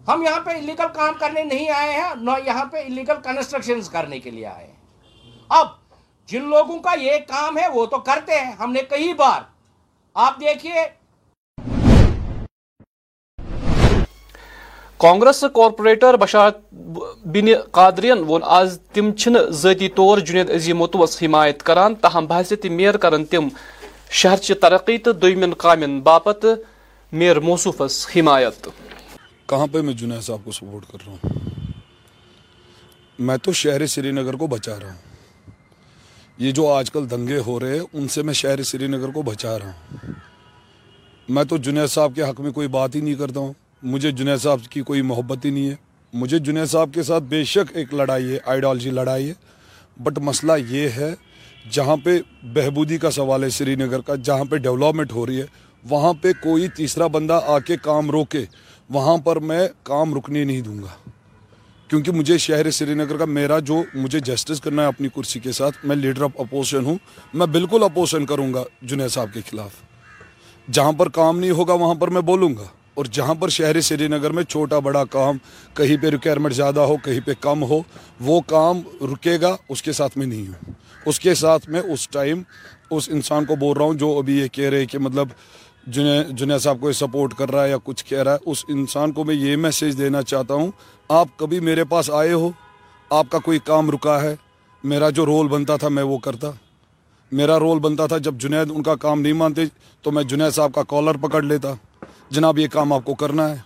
ہم 0.08 0.22
یہاں 0.22 0.40
پہ 0.40 0.50
انلیگل 0.50 0.88
کام 0.94 1.14
کرنے 1.18 1.42
نہیں 1.44 1.70
آئے 1.70 1.92
ہیں 1.92 2.14
نہ 2.14 2.30
یہاں 2.46 2.64
پہ 2.64 2.76
انلیگل 2.86 3.20
کنسٹرکشن 3.24 3.80
کرنے 3.92 4.18
کے 4.18 4.30
لیے 4.30 4.46
آئے 4.46 4.66
ہیں۔ 4.66 4.76
اب 5.48 5.66
جن 6.26 6.44
لوگوں 6.44 6.78
کا 6.78 6.94
یہ 6.94 7.18
کام 7.28 7.58
ہے 7.58 7.68
وہ 7.68 7.86
تو 7.86 7.98
کرتے 7.98 8.40
ہیں۔ 8.40 8.52
ہم 8.52 8.72
نے 8.72 8.82
کئی 8.82 9.14
بار 9.14 9.40
آپ 10.14 10.40
دیکھیے 10.40 11.01
کانگریس 15.02 15.44
کارپوریٹر 15.54 16.16
بشارت 16.16 16.74
بن 17.24 17.46
قادرین 17.70 18.18
وون، 18.18 18.40
آز 18.44 18.78
تم 18.92 19.10
ذاتی 19.50 19.88
طور 19.88 20.18
جنید 20.18 20.50
عظیم 20.50 20.78
متوس 20.78 21.22
حمایت 21.22 21.62
کران، 21.62 21.94
تاہم 21.94 22.26
بحثیت 22.26 22.66
میئر 22.66 22.96
کرن 22.96 23.24
تم 23.24 23.48
شہر 24.10 24.36
چہ 24.36 24.54
ترقی 24.54 24.98
تو 24.98 25.12
دویمن 25.12 25.52
کامن 25.52 26.00
باپت 26.00 26.46
میئر 27.12 27.40
موصوفس 27.40 28.06
حمایت. 28.16 28.68
کہاں 29.46 29.66
پہ 29.72 29.80
میں 29.80 29.94
جنید 29.94 30.20
صاحب 30.20 30.38
کو 30.44 30.52
سپورٹ 30.52 30.84
کر 30.92 30.98
رہا 31.06 31.12
ہوں؟ 31.12 31.30
میں 33.18 33.36
تو 33.36 33.52
شہر 33.52 33.86
سری 33.86 34.10
نگر 34.10 34.34
کو 34.34 34.46
بچا 34.46 34.80
رہا 34.80 34.86
ہوں۔ 34.86 35.02
یہ 36.38 36.52
جو 36.52 36.72
آج 36.72 36.90
کل 36.90 37.10
دنگے 37.10 37.38
ہو 37.46 37.60
رہے 37.60 37.74
ہیں، 37.74 37.84
ان 37.92 38.08
سے 38.08 38.22
میں 38.22 38.34
شہر 38.34 38.62
سری 38.62 38.86
نگر 38.86 39.08
کو 39.08 39.22
بچا 39.22 39.58
رہا 39.58 39.66
ہوں۔ 39.66 40.10
میں 41.28 41.44
تو 41.44 41.56
جنید 41.56 41.86
صاحب 41.86 42.12
کے 42.14 42.22
حق 42.22 42.40
میں 42.40 42.52
کوئی 42.52 42.68
بات 42.68 42.94
ہی 42.94 43.00
نہیں 43.00 43.14
کرتا 43.14 43.40
ہوں۔ 43.40 43.52
مجھے 43.82 44.10
جنید 44.10 44.38
صاحب 44.38 44.58
کی 44.70 44.80
کوئی 44.80 45.02
محبت 45.02 45.44
ہی 45.44 45.50
نہیں 45.50 45.70
ہے۔ 45.70 45.74
مجھے 46.12 46.38
جنید 46.38 46.66
صاحب 46.66 46.90
کے 46.94 47.02
ساتھ 47.02 47.24
بے 47.24 47.44
شک 47.44 47.72
ایک 47.74 47.94
لڑائی 47.94 48.32
ہے 48.32 48.38
آئیڈالوجی 48.46 48.90
لڑائی 48.90 49.28
ہے۔ 49.28 49.34
بٹ 50.02 50.18
مسئلہ 50.18 50.52
یہ 50.68 50.88
ہے، 50.88 51.14
جہاں 51.70 51.96
پہ 52.04 52.18
بہبودی 52.42 52.98
کا 52.98 53.10
سوال 53.10 53.44
ہے 53.44 53.48
سری 53.48 53.74
نگر 53.74 54.00
کا، 54.00 54.14
جہاں 54.14 54.44
پہ 54.44 54.56
ڈیولپمنٹ 54.56 55.12
ہو 55.12 55.26
رہی 55.26 55.40
ہے، 55.40 55.46
وہاں 55.88 56.12
پہ 56.22 56.32
کوئی 56.32 56.68
تیسرا 56.68 57.06
بندہ 57.06 57.40
آ 57.46 57.58
کے 57.58 57.76
کام 57.82 58.10
روکے، 58.10 58.44
وہاں 58.90 59.16
پر 59.16 59.38
میں 59.38 59.68
کام 59.82 60.14
رکنے 60.14 60.44
نہیں 60.44 60.60
دوں 60.60 60.78
گا۔ 60.78 61.10
کیونکہ 61.88 62.10
مجھے 62.10 62.38
شہر 62.38 62.70
سری 62.70 62.94
نگر 62.94 63.16
کا، 63.16 63.24
میرا 63.24 63.58
جو 63.58 63.82
مجھے 63.94 64.20
جسٹس 64.20 64.60
کرنا 64.60 64.82
ہے 64.82 64.86
اپنی 64.86 65.08
کرسی 65.08 65.40
کے 65.40 65.52
ساتھ، 65.52 65.86
میں 65.86 65.96
لیڈر 65.96 66.22
آف 66.22 66.30
اپوزیشن 66.38 66.84
ہوں، 66.84 66.96
میں 67.34 67.46
بالکل 67.46 67.82
اپوزیشن 67.82 68.26
کروں 68.26 68.54
گا 68.54 68.64
جنید 68.82 69.08
صاحب 69.08 69.28
کے 69.34 69.40
خلاف۔ 69.50 69.70
جہاں 70.70 70.92
پر 70.92 71.08
کام 71.08 71.38
نہیں 71.38 71.50
ہوگا، 71.50 71.72
وہاں 71.72 71.94
پر 71.94 72.08
میں 72.08 72.20
بولوں 72.20 72.56
گا۔ 72.56 72.64
اور 72.94 73.04
جہاں 73.04 73.34
پر 73.34 73.48
شہر 73.48 73.80
سری 73.80 74.08
نگر 74.08 74.30
میں 74.30 74.42
چھوٹا 74.42 74.78
بڑا 74.78 75.04
کام، 75.04 75.36
کہیں 75.74 75.96
پہ 75.96 76.06
ریکوائرمنٹ 76.06 76.54
زیادہ 76.54 76.80
ہو، 76.80 76.96
کہیں 76.96 77.20
پہ 77.26 77.32
کم 77.40 77.62
ہو، 77.62 77.82
وہ 78.20 78.40
کام 78.40 78.80
رکے 79.02 79.40
گا، 79.40 79.56
اس 79.68 79.82
کے 79.82 79.92
ساتھ 79.92 80.18
میں 80.18 80.26
نہیں 80.26 80.48
ہوں۔ 80.48 80.70
اس 81.06 81.20
کے 81.20 81.34
ساتھ 81.34 81.70
میں 81.70 81.80
اس 81.80 82.08
ٹائم 82.08 82.42
اس 82.90 83.08
انسان 83.12 83.44
کو 83.44 83.56
بول 83.56 83.76
رہا 83.76 83.84
ہوں 83.84 83.94
جو 83.94 84.18
ابھی 84.18 84.38
یہ 84.38 84.48
کہہ 84.48 84.70
رہے 84.70 84.86
کہ 84.86 84.98
مطلب 84.98 85.28
جنید 85.86 86.28
جنید 86.28 86.58
صاحب 86.58 86.80
کو 86.80 86.92
سپورٹ 86.92 87.34
کر 87.34 87.50
رہا 87.50 87.64
ہے 87.64 87.70
یا 87.70 87.76
کچھ 87.84 88.04
کہہ 88.04 88.22
رہا 88.22 88.32
ہے، 88.32 88.38
اس 88.46 88.64
انسان 88.68 89.12
کو 89.12 89.24
میں 89.24 89.34
یہ 89.34 89.56
میسیج 89.56 89.98
دینا 89.98 90.22
چاہتا 90.22 90.54
ہوں، 90.54 90.70
آپ 91.08 91.28
کبھی 91.36 91.60
میرے 91.60 91.84
پاس 91.84 92.10
آئے 92.10 92.32
ہو؟ 92.32 92.50
آپ 93.10 93.26
کا 93.30 93.38
کوئی 93.38 93.58
کام 93.64 93.90
رکا 93.90 94.22
ہے؟ 94.22 94.36
میرا 94.84 95.10
جو 95.10 95.26
رول 95.26 95.48
بنتا 95.48 95.76
تھا 95.76 95.88
میں 95.88 96.02
وہ 96.02 96.18
کرتا۔ 96.18 96.50
میرا 97.32 97.58
رول 97.58 97.78
بنتا 97.78 98.06
تھا، 98.06 98.18
جب 98.18 98.34
جنید 98.34 98.70
ان 98.70 98.82
کا 98.82 98.94
کام 98.94 99.20
نہیں 99.20 99.32
مانتے 99.32 99.62
تو 100.02 100.10
میں 100.10 100.22
جنید 100.22 100.54
صاحب 100.54 100.72
کا 100.74 100.82
کالر 100.82 101.16
پکڑ 101.16 101.42
لیتا۔ 101.42 101.74
جناب 102.32 102.58
یہ 102.58 102.68
کام 102.68 102.92
آپ 102.92 103.04
کو 103.04 103.14
کرنا 103.14 103.50
ہے۔ 103.50 103.56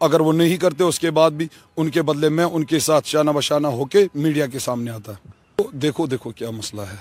اگر 0.00 0.20
وہ 0.20 0.32
نہیں 0.32 0.56
کرتے 0.56 0.84
اس 0.84 1.00
کے 1.00 1.10
بعد 1.10 1.30
بھی 1.30 1.48
ان 1.76 1.90
کے 1.90 2.02
بدلے 2.02 2.28
میں 2.28 2.44
ان 2.44 2.64
کے 2.64 2.78
ساتھ 2.78 3.08
شانہ 3.08 3.30
بشانہ 3.30 3.66
ہو 3.66 3.84
کے 3.84 4.06
میڈیا 4.14 4.46
کے 4.46 4.58
سامنے 4.58 4.90
آتا۔ 4.90 5.12
دیکھو 5.72 6.06
دیکھو 6.06 6.30
کیا 6.30 6.50
مسئلہ 6.50 6.80
ہے۔ 6.80 6.96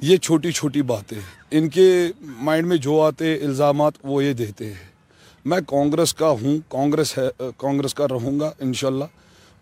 یہ 0.00 0.16
چھوٹی 0.16 0.52
چھوٹی 0.52 0.82
باتیں 0.82 1.18
ان 1.50 1.68
کے 1.68 2.06
مائنڈ 2.20 2.66
میں 2.66 2.76
جو 2.76 3.02
آتے 3.02 3.34
الزامات، 3.34 3.92
وہ 4.02 4.24
یہ 4.24 4.32
دیتے 4.32 4.66
ہیں۔ 4.66 4.84
میں 5.44 5.58
کانگریس 5.66 6.14
کا 6.14 6.30
ہوں، 6.30 6.58
کانگریس 6.68 7.18
ہے، 7.18 7.28
کانگریس 7.56 7.94
کا 7.94 8.08
رہوں 8.08 8.40
گا 8.40 8.52
انشاءاللہ۔ 8.58 9.04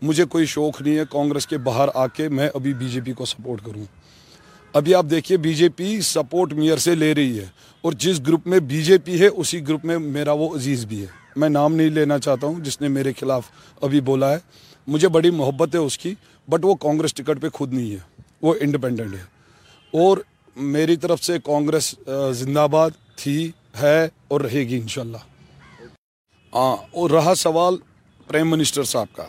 مجھے 0.03 0.25
کوئی 0.25 0.47
شوق 0.47 0.83
نہیں 0.83 0.99
ہے 0.99 1.03
کانگریس 1.11 1.47
کے 1.47 1.59
باہر 1.59 1.89
آ 1.95 2.07
کے 2.07 2.29
میں 2.29 2.49
ابھی 2.55 2.75
بی 2.75 2.89
جے 2.89 3.01
پی 3.01 3.13
کو 3.13 3.25
سپورٹ 3.25 3.61
کروں۔ 3.65 3.85
ابھی 4.75 4.95
آپ 4.95 5.07
دیکھیے 5.11 5.39
B 5.39 5.55
J 5.55 5.69
P 5.69 6.01
support 6.01 6.53
mayor 6.53 6.77
سے 6.77 6.95
لے 6.95 7.15
رہی 7.15 7.39
ہے 7.39 7.47
اور 7.81 7.93
جس 7.93 8.21
گروپ 8.21 8.47
میں 8.47 8.61
بی 8.61 8.83
جے 8.83 8.99
پی 8.99 9.21
ہے، 9.21 9.27
اسی 9.27 9.69
گروپ 9.69 9.85
میں 9.85 9.99
میرا 9.99 10.33
وہ 10.33 10.57
عزیز 10.57 10.85
بھی 10.85 11.01
ہے۔ 11.01 11.07
میں 11.37 11.49
نام 11.49 11.75
نہیں 11.75 11.91
لینا 11.91 12.19
چاہتا 12.19 12.47
ہوں، 12.47 12.61
جس 12.61 12.81
نے 12.81 12.89
میرے 12.89 13.13
خلاف 13.21 13.43
ابھی 13.81 14.01
بولا 14.01 14.33
ہے۔ 14.33 14.39
مجھے 14.87 15.09
بڑی 15.09 15.31
محبت 15.31 15.75
ہے 15.75 15.81
اس 15.81 15.99
کی 15.99 16.15
بٹ 16.49 16.61
وہ 16.65 16.75
کانگریس 16.75 17.15
ٹکٹ 17.15 17.43
پہ 17.43 17.49
خود 17.49 17.73
نہیں 17.73 17.93
ہے۔ 17.93 18.23
وہ 18.43 18.55
انڈیپینڈنٹ 18.61 19.15
ہے۔ 19.15 19.23
اور 19.93 20.19
میری 20.57 20.97
طرف 20.97 21.25
سے 21.25 21.39
کانگریس 21.45 21.95
زندہ 22.33 22.67
باد 22.71 22.91
تھی، 23.17 23.51
ہے 23.83 24.09
اور 24.29 24.41
رہے 24.41 24.61
گی 24.61 24.77
انشاءاللہ۔ 24.77 25.17
ہاں 26.55 26.77
اور 26.91 27.11
رہا 27.11 27.35
سوال 27.35 27.77
پرائم 28.27 28.51
منسٹر 28.51 28.85
صاحب 28.85 29.17
کا، 29.17 29.27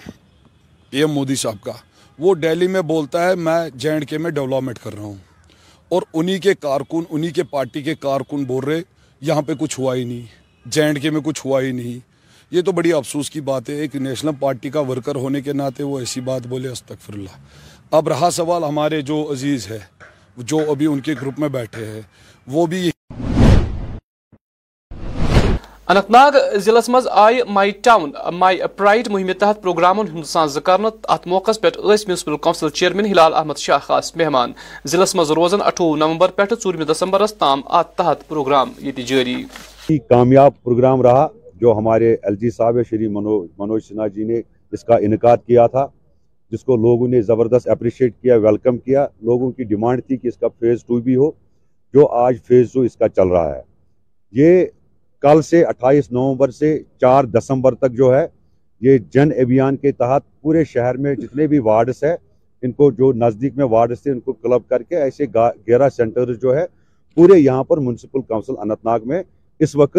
پی 0.90 0.98
ایم 0.98 1.12
مودی 1.12 1.36
صاحب 1.36 1.56
کا۔ 1.62 1.72
وہ 2.20 2.34
ڈیلی 2.34 2.68
میں 2.68 2.82
بولتا 2.82 3.30
ہے، 3.30 3.36
میں 3.36 3.70
جے 3.76 3.92
اینڈ 3.92 4.10
کے 4.10 4.18
میں 4.18 4.32
ڈیولپمنٹ 4.32 4.80
کر 4.84 4.94
رہا 4.94 5.04
ہوں۔ 5.04 5.35
اور 5.90 6.02
انہی 6.14 6.40
کے 6.40 6.54
کارکن، 6.54 7.04
انہی 7.10 7.30
کے 7.30 7.44
پارٹی 7.44 7.82
کے 7.82 7.96
کارکن 7.96 8.44
بول 8.44 8.64
رہے، 8.64 8.82
یہاں 9.22 9.42
پہ 9.42 9.54
کچھ 9.60 9.80
ہوا 9.80 9.96
ہی 9.96 10.04
نہیں۔ 10.04 10.26
جے 10.66 10.84
اینڈ 10.84 11.02
کے 11.02 11.10
میں 11.10 11.22
کچھ 11.22 11.46
ہوا 11.46 11.62
ہی 11.62 11.72
نہیں۔ 11.72 12.00
یہ 12.52 12.62
تو 12.62 12.72
بڑی 12.72 12.94
افسوس 12.94 13.30
کی 13.30 13.42
بات 13.42 13.70
ہے، 13.70 13.76
ایک 13.76 13.96
نیشنل 13.96 14.32
پارٹی 14.40 14.70
کا 14.70 14.80
ورکر 14.80 15.16
ہونے 15.16 15.42
کے 15.42 15.54
ناطے 15.54 15.84
وہ 15.84 16.00
ایسی 16.00 16.22
بات 16.22 16.48
بولے 16.48 16.70
استغفر 16.70 17.14
اللہ 17.14 17.38
اب 17.92 18.08
رہا 18.08 18.32
سوال 18.32 18.64
ہمارے 18.64 19.02
جو 19.02 19.28
عزیز 19.32 19.68
ہے، 19.68 19.80
جو 20.38 20.60
ابھی 20.72 20.86
ان 20.86 21.00
کے 21.00 21.14
گروپ 21.22 21.40
میں 21.40 21.50
بیٹھے 21.50 21.86
ہیں، 21.86 22.02
وہ 22.48 22.66
بھی 22.66 22.90
اننت 25.88 26.10
ناگ 26.12 26.36
ضلع 26.66 26.80
مز 26.90 27.08
آئی 27.12 27.40
مائی 27.54 27.72
ٹاؤن 27.84 28.12
مائی 28.34 28.60
پرائڈ 28.76 29.08
مہم 29.12 29.32
تحت 29.40 29.62
پروگرامن 29.64 30.08
ہند 30.12 30.24
ساز 30.26 30.58
کر 30.66 30.86
ات 30.86 31.28
موقع 31.28 31.52
پہ 31.62 31.70
municipal 31.78 32.38
council 32.44 32.70
chairman 32.70 33.06
Hilal 33.06 33.34
Ahmad 33.34 33.58
Shah 33.58 33.80
خاص 33.82 34.12
مہمان۔ 34.18 34.52
ضلع 34.86 35.06
مز 35.16 35.32
روزن 35.32 35.62
اٹھوہ 35.62 35.98
نومبر 35.98 36.32
پہ 36.36 36.44
ژورم 36.64 36.84
دسمبرس 36.92 37.34
تام 37.34 37.62
ات 37.70 37.96
تحت 37.98 38.28
پروگرام 38.28 38.72
یہ 38.80 39.02
جاری 39.08 39.36
کامیاب 40.10 40.52
پروگرام 40.64 41.02
رہا 41.02 41.28
جو 41.62 41.74
ہمارے 41.78 42.14
ایل 42.14 42.36
جی 42.36 42.50
صاحب 42.52 42.80
شری 42.90 43.08
منوج 43.08 43.84
سنہا 43.88 44.08
جی 44.08 44.24
نے 44.24 44.40
اس 44.74 44.84
کا 44.84 44.96
انعقاد 44.96 45.38
کیا 45.48 45.68
تھا، 45.68 45.86
جس 46.52 46.64
کو 46.64 46.76
لوگوں 46.78 47.08
نے 47.08 47.22
زبردست 47.22 47.68
اپریشیٹ 47.70 48.14
کیا، 48.22 48.36
ویلکم 48.38 48.78
کیا، 48.78 49.06
لوگوں 49.22 49.52
کی 49.52 49.64
ڈیمانڈ 49.64 50.02
تھی 50.08 50.18
کہ 50.18 50.28
اس 50.28 50.38
کا 50.38 50.48
فیز 50.60 50.84
ٹو 50.86 51.00
بھی 51.02 51.16
ہو، 51.16 51.30
جو 51.94 52.08
آج 52.24 52.38
فیز 52.48 52.72
ٹو 52.74 52.82
اس 52.82 52.96
کا 52.98 53.10
چل 53.10 53.28
رہا 53.28 53.56
ہے۔ 53.56 53.62
یہ 54.34 54.66
کل 55.26 55.42
سے 55.42 55.64
اٹھائیس 55.64 56.12
نومبر 56.12 56.50
سے 56.50 56.78
چار 57.02 57.24
دسمبر 57.24 57.76
تک 57.76 57.92
جو 57.92 58.14
ہے، 58.16 58.26
یہ 58.82 58.98
جن 58.98 59.32
ابھیان 59.42 59.76
کے 59.76 59.92
تحت 59.92 60.24
پورے 60.42 60.64
شہر 60.64 60.98
میں 60.98 61.16
جتنے 61.16 61.48
بھی 61.48 61.60
وارڈس 61.60 62.04
ہیں، 62.04 62.16
ان 62.62 62.72
کو 62.72 62.92
جو 62.92 63.12
نزدیک 63.14 63.54
میں 63.56 63.66
وارڈس 63.66 64.04
تھے، 64.04 64.12
ان 64.12 64.20
کو 64.20 64.34
کلب 64.34 64.68
کر 64.70 64.84
کے 64.84 64.96
ایسے 64.96 65.26
گیارہ 65.36 65.90
سینٹر 65.90 66.34
جو 66.34 66.56
ہے، 66.56 66.66
پورے 67.18 67.40
یہاں 67.40 67.64
پر 67.64 67.78
میونسپل 67.78 68.22
کونسل 68.22 68.54
انت 68.62 68.86
ناگ 68.86 69.00
میں 69.06 69.24
اس 69.60 69.76
وقت 69.76 69.98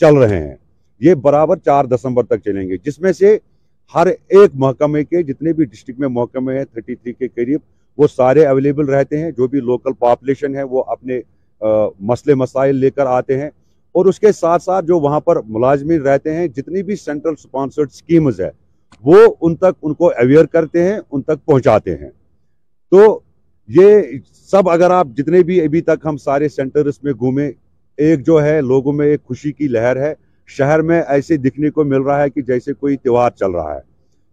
چل 0.00 0.14
رہے 0.14 0.40
ہیں۔ 0.48 0.56
یہ 1.00 1.14
برابر 1.14 1.56
چار 1.56 1.84
دسمبر 1.84 2.24
تک 2.24 2.44
چلیں 2.44 2.68
گے، 2.68 2.76
جس 2.84 3.00
میں 3.00 3.12
سے 3.12 3.38
ہر 3.94 4.06
ایک 4.06 4.50
محکمے 4.54 5.04
کے 5.04 5.22
جتنے 5.22 5.52
بھی 5.52 5.64
ڈسٹرکٹ 5.64 6.00
میں 6.00 6.08
محکمے 6.08 6.58
ہیں، 6.58 6.64
تھرٹی 6.64 6.94
تھری 6.94 7.12
کے 7.12 7.28
قریب، 7.28 7.60
وہ 7.98 8.06
سارے 8.16 8.46
اویلیبل 8.46 8.88
رہتے 8.88 9.18
ہیں۔ 9.18 9.30
جو 9.30 9.48
بھی 9.48 9.60
لوکل 9.60 9.92
پاپولیشن 9.98 10.56
ہے، 10.56 10.62
وہ 10.62 10.82
اپنے 10.86 11.20
مسئلے، 12.00 12.34
مسائل 12.34 12.76
لے 12.76 12.90
کر 12.90 13.06
آتے 13.06 13.40
ہیں۔ 13.40 13.50
اور 13.98 14.06
اس 14.06 14.20
کے 14.20 14.32
ساتھ 14.32 14.62
ساتھ 14.62 14.86
جو 14.86 14.98
وہاں 14.98 15.20
پر 15.20 15.36
ملازمین 15.46 16.02
رہتے 16.02 16.34
ہیں، 16.34 16.46
جتنی 16.48 16.82
بھی 16.82 16.96
سینٹرل 16.96 17.36
سپانسرڈ 17.36 17.90
سکیمز 17.90 18.40
ہے 18.40 18.50
وہ 19.04 19.34
ان 19.40 19.56
تک 19.56 19.78
ان 19.82 19.94
کو 19.94 20.08
اویئر 20.08 20.44
کرتے 20.44 20.82
ہیں، 20.82 21.00
ان 21.10 21.22
تک 21.22 21.46
پہنچاتے 21.46 21.96
ہیں۔ 21.96 22.10
تو 22.90 23.20
یہ 23.68 24.02
سب 24.50 24.68
اگر 24.70 24.90
آپ 24.90 25.06
جتنے 25.16 25.42
بھی 25.42 25.60
ابھی 25.60 25.80
تک 25.80 26.04
ہم 26.04 26.16
سارے 26.16 26.48
سینٹرز 26.48 26.98
میں 27.02 27.12
گھومیں 27.12 27.50
ایک 27.96 28.26
جو 28.26 28.42
ہے، 28.42 28.60
لوگوں 28.60 28.92
میں 28.92 29.06
ایک 29.06 29.22
خوشی 29.24 29.52
کی 29.52 29.68
لہر 29.68 29.96
ہے۔ 29.96 30.14
شہر 30.46 30.82
میں 30.82 31.02
ایسے 31.08 31.36
دکھنے 31.36 31.70
کو 31.70 31.84
مل 31.84 32.02
رہا 32.02 32.22
ہے 32.22 32.30
کہ 32.30 32.42
جیسے 32.42 32.72
کوئی 32.72 32.96
تیوہار 32.96 33.30
چل 33.30 33.50
رہا 33.50 33.74
ہے۔ 33.74 33.80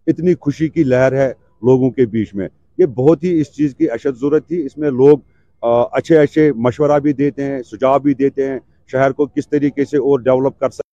اتنی 0.06 0.34
خوشی 0.40 0.68
کی 0.68 0.84
لہر 0.84 1.12
ہے 1.12 1.28
لوگوں 1.62 1.90
کے 1.90 2.06
بیچ 2.06 2.34
میں۔ 2.34 2.48
یہ 2.78 2.86
بہت 2.86 3.24
ہی 3.24 3.40
اس 3.40 3.52
چیز 3.52 3.74
کی 3.76 3.90
اشد 3.90 4.20
ضرورت 4.20 4.48
تھی۔ 4.48 4.66
اس 4.66 4.78
میں 4.78 4.90
لوگ 4.90 5.18
اچھے 5.92 6.18
اچھے 6.18 6.52
مشورہ 6.52 6.98
بھی 6.98 7.12
دیتے 7.12 7.44
ہیں، 7.44 7.62
سجاؤ 7.62 7.98
بھی 7.98 8.14
دیتے 8.14 8.48
ہیں۔ 8.48 8.58
شہر 8.92 9.12
کو 9.12 9.26
کس 9.26 9.48
طریقے 9.48 9.84
سے 9.84 9.96
اور 9.96 10.20
ڈیولپ 10.20 10.58
کر 10.60 10.70
سکتے 10.70 10.84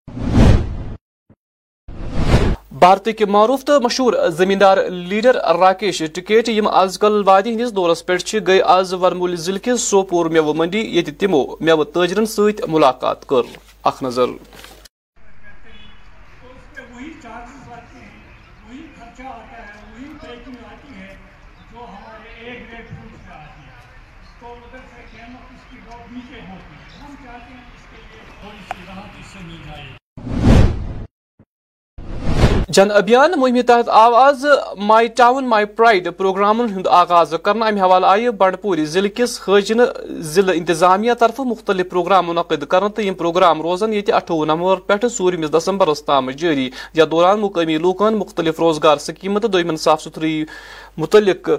بھارت 2.79 3.07
کے 3.17 3.25
معروف 3.25 3.63
تو 3.63 3.79
مشہور 3.79 4.13
زمیندار 4.37 4.77
لیڈر 4.89 5.35
راکیش 5.59 6.01
ٹکیٹ، 6.13 6.49
یم 6.49 6.67
آز 6.67 6.97
کل 6.99 7.21
وادی 7.25 7.53
ہندس 7.53 7.75
دورس 7.75 8.05
پہ 8.05 8.15
گئی 8.47 8.61
آز 8.61 8.93
ورمول 8.93 9.35
ضلع 9.35 9.57
کس 9.63 9.81
سوپور 9.81 10.25
میو 10.25 10.53
منڈی 10.53 10.81
یت 10.97 11.09
تمو 11.19 11.43
میو 11.59 11.83
تاجرن 11.83 12.25
ست 12.25 12.61
ملاقات 12.67 13.25
کر۔ 13.27 13.57
اخ 13.83 14.03
نظر۔ 14.03 14.25
جن 32.75 32.91
ابھیان 32.91 33.31
مہم 33.39 33.59
تحت 33.67 33.89
آو 33.91 34.13
آز 34.15 34.45
مائی 34.81 35.07
ٹاؤن 35.17 35.47
مائی 35.47 35.65
پرائڈ 35.75 36.07
پروگرامن 36.17 36.69
ہند 36.69 36.87
آغاز 36.91 37.33
کرنا 37.43 37.65
امہ 37.65 37.79
حوالہ 37.81 38.05
آئی 38.07 38.29
بنڈپور 38.37 38.77
ضلع 38.87 39.09
کس 39.15 39.39
حاجن 39.47 39.81
ضلع 40.27 40.53
انتظامیہ 40.55 41.13
طرف 41.19 41.39
مختلف 41.41 41.89
پروگرام 41.89 42.27
منعقد 42.27 42.63
کرنا 42.69 42.87
تو 42.87 43.01
یم 43.01 43.13
پروگرام 43.15 43.61
روزن 43.61 43.93
یہ 43.93 44.13
اٹھوہ 44.13 44.45
نومبر 44.45 44.79
پہ 44.87 45.07
ژورمس 45.07 45.51
دسمبرس 45.53 46.03
تام 46.03 46.29
جاری 46.33 46.69
یتھ 46.95 47.09
دوران 47.11 47.39
مقامی 47.39 47.77
لوکن 47.79 48.17
مختلف 48.17 48.59
روزگار 48.59 48.97
سکیم 48.99 49.39
تو 49.39 49.47
دمن 49.49 49.77
صاف 49.77 50.01
ستھری 50.01 50.33
متعلق 50.97 51.49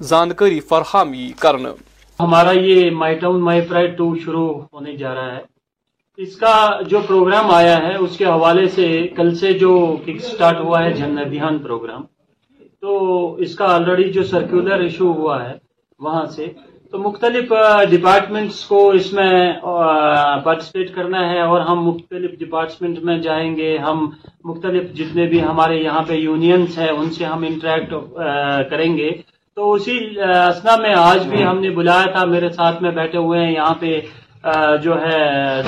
جانکاری 0.00 0.60
فراہمی 0.68 1.30
کرنا 1.38 1.72
ہمارا 2.20 2.52
یہ 2.52 2.90
my 2.92 3.14
town 3.16 3.40
my 3.40 3.60
pride 3.62 3.96
two 3.98 4.14
شروع 4.24 4.52
ہونے 4.52 4.96
جا 4.96 5.14
رہا 5.14 5.34
ہے 5.34 5.53
اس 6.18 6.36
کا 6.36 6.54
جو 6.88 6.98
پروگرام 7.06 7.50
آیا 7.50 7.76
ہے، 7.82 7.94
اس 7.96 8.16
کے 8.16 8.24
حوالے 8.24 8.66
سے 8.68 8.86
کل 9.16 9.34
سے 9.34 9.52
جو 9.58 9.74
کک 10.04 10.20
سٹارٹ 10.22 10.60
ہوا 10.60 10.82
ہے 10.84 10.90
جن 10.92 11.18
ابھیان 11.18 11.58
پروگرام، 11.58 12.02
تو 12.82 12.92
اس 13.44 13.54
کا 13.56 13.72
آلریڈی 13.74 14.10
جو 14.12 14.22
سرکولر 14.24 14.80
ایشو 14.80 15.12
ہوا 15.12 15.42
ہے 15.44 15.52
وہاں 16.00 16.24
سے، 16.36 16.46
تو 16.92 16.98
مختلف 16.98 17.52
ڈپارٹمنٹس 17.90 18.64
کو 18.64 18.88
اس 18.90 19.12
میں 19.12 19.52
پارٹیسپیٹ 20.44 20.94
کرنا 20.94 21.28
ہے 21.30 21.40
اور 21.42 21.60
ہم 21.60 21.84
مختلف 21.84 22.38
ڈپارٹمنٹ 22.40 22.98
میں 23.04 23.18
جائیں 23.18 23.56
گے۔ 23.56 23.76
ہم 23.78 24.08
مختلف 24.44 24.92
جتنے 24.96 25.26
بھی 25.28 25.42
ہمارے 25.42 25.76
یہاں 25.76 26.02
پہ 26.08 26.14
یونینس 26.14 26.78
ہیں، 26.78 26.90
ان 26.90 27.10
سے 27.10 27.24
ہم 27.24 27.42
انٹریکٹ 27.42 27.94
کریں 28.70 28.96
گے۔ 28.96 29.10
تو 29.56 29.72
اسی 29.72 29.96
اسنا 30.20 30.76
میں 30.82 30.94
آج 30.96 31.26
بھی 31.28 31.44
ہم 31.44 31.58
نے 31.60 31.70
بلایا 31.70 32.06
تھا، 32.12 32.24
میرے 32.26 32.50
ساتھ 32.50 32.82
میں 32.82 32.90
بیٹھے 32.90 33.18
ہوئے 33.18 33.40
ہیں، 33.40 33.52
یہاں 33.52 33.74
پہ 33.80 34.00
جو 34.82 34.94
ہے 34.94 35.60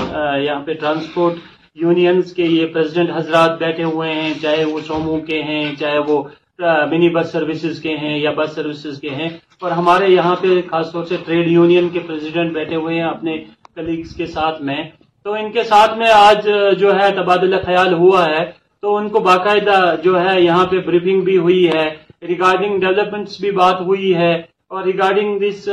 یہاں 0.44 0.60
پہ 0.60 0.74
ٹرانسپورٹ 0.74 1.34
یونینز 1.74 2.32
کے 2.32 2.42
یہ 2.42 2.66
پریزیڈنٹ 2.66 3.16
حضرات 3.16 3.58
بیٹھے 3.58 3.84
ہوئے 3.84 4.12
ہیں، 4.12 4.34
چاہے 4.42 4.64
وہ 4.64 4.80
سومو 4.80 5.20
کے 5.20 5.42
ہیں، 5.42 5.74
چاہے 5.74 5.98
وہ 5.98 6.22
منی 6.58 7.08
بس 7.08 7.32
سروسز 7.32 7.80
کے 7.80 7.96
ہیں 7.96 8.18
یا 8.18 8.30
بس 8.36 8.54
سروسز 8.54 9.00
کے 9.00 9.10
ہیں۔ 9.10 9.28
اور 9.60 9.70
ہمارے 9.70 10.06
یہاں 10.08 10.36
پہ 10.36 10.46
خاص 10.70 10.92
طور 10.92 11.04
سے 11.04 11.16
ٹریڈ 11.26 11.48
یونین 11.48 11.88
کے 11.88 12.00
پریزیڈنٹ 12.00 12.52
بیٹھے 12.52 12.76
ہوئے 12.76 12.94
ہیں 12.94 13.02
اپنے 13.02 13.36
کلیگز 13.74 14.14
کے 14.14 14.26
ساتھ 14.26 14.62
میں۔ 14.62 14.84
تو 15.24 15.32
ان 15.32 15.52
کے 15.52 15.62
ساتھ 15.62 15.98
میں 15.98 16.10
آج 16.14 16.48
جو 16.78 16.92
ہے 16.94 17.10
تبادلہ 17.10 17.56
خیال 17.66 17.94
ہوا 17.94 18.24
ہے۔ 18.24 18.66
تو 18.82 18.96
ان 18.96 19.08
کو 19.08 19.20
باقاعدہ 19.20 19.94
جو 20.04 20.20
ہے 20.20 20.40
یہاں 20.40 20.66
پہ 20.66 20.78
بریفنگ 20.78 21.20
بھی 21.20 21.38
ہوئی 21.38 21.68
ہے۔ 21.68 21.86
ریگارڈنگ 22.26 22.80
ڈیولپمنٹس 22.80 23.40
بھی 23.40 23.50
بات 23.50 23.80
ہوئی 23.80 24.14
ہے۔ 24.14 24.55
اور 24.68 24.82
ریگارڈنگ 24.84 25.38
دس 25.38 25.64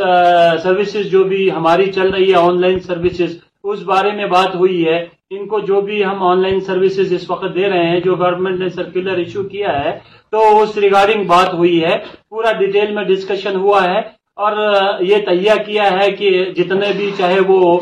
سروسز 0.63 1.11
جو 1.11 1.23
بھی 1.23 1.51
ہماری 1.51 1.91
چل 1.91 2.09
رہی 2.09 2.29
ہے 2.31 2.35
آن 2.35 2.61
لائن 2.61 2.79
سروسز 2.79 3.37
اس 3.63 3.79
بارے 3.79 4.11
میں 4.11 4.25
بات 4.25 4.55
ہوئی 4.55 4.85
ہے۔ 4.87 5.05
ان 5.29 5.47
کو 5.47 5.59
جو 5.59 5.81
بھی 5.81 6.05
ہم 6.05 6.23
آن 6.23 6.41
لائن 6.41 6.59
سروسز 6.61 7.13
اس 7.13 7.29
وقت 7.29 7.55
دے 7.55 7.69
رہے 7.69 7.89
ہیں، 7.89 7.99
جو 7.99 8.15
گورنمنٹ 8.15 8.59
نے 8.59 8.69
سرکولر 8.69 9.17
ایشو 9.17 9.43
کیا 9.43 9.85
ہے، 9.85 9.99
تو 10.31 10.61
اس 10.61 10.77
ریگارڈنگ 10.77 11.23
بات 11.23 11.53
ہوئی 11.53 11.83
ہے۔ 11.83 11.97
پورا 12.29 12.51
ڈیٹیل 12.51 12.95
میں 12.95 13.03
ڈسکشن 13.03 13.55
ہوا 13.55 13.83
ہے۔ 13.83 14.23
اور 14.35 14.51
uh, 14.51 14.97
یہ 14.99 15.17
تیار 15.17 15.57
کیا 15.57 15.91
ہے 15.91 16.11
کہ 16.11 16.45
جتنے 16.55 16.91
بھی 16.97 17.11
چاہے 17.17 17.39
وہ 17.47 17.79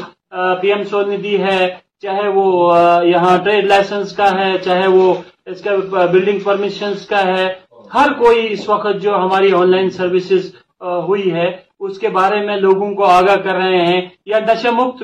پی 0.62 0.74
ایم 0.74 0.84
سو 0.84 1.02
ندھی 1.02 1.44
ہے، 1.44 1.76
چاہے 2.02 2.28
وہ 2.28 2.74
uh, 2.74 3.06
یہاں 3.06 3.38
ٹریڈ 3.38 3.66
لائسنس 3.66 4.16
کا 4.16 4.32
ہے، 4.40 4.58
چاہے 4.58 4.88
وہ 4.88 5.14
اس 5.46 5.62
کا 5.62 5.72
uh, 5.72 6.12
بلڈنگ 6.12 6.40
پرمیشنز 6.40 7.08
کا 7.08 7.26
ہے۔ 7.26 7.54
ہر 7.94 8.14
کوئی 8.14 8.48
اس 8.54 8.70
وقت 8.70 9.02
جو 9.02 9.16
ہماری 9.16 9.52
آن 9.54 9.72
لائن 9.72 9.90
سروسز 9.90 10.61
ہوئی 10.82 11.34
ہے۔ 11.34 11.48
اس 11.80 12.00
کے 12.00 12.10
بارے 12.10 12.46
میں 12.46 12.58
لوگوں 12.58 12.94
کو 12.96 13.06
آگاہ 13.06 13.36
کر 13.36 13.54
رہے 13.54 13.86
ہیں۔ 13.86 14.02
یا 14.26 14.40
نشہ 14.40 14.68
مکت 14.68 15.04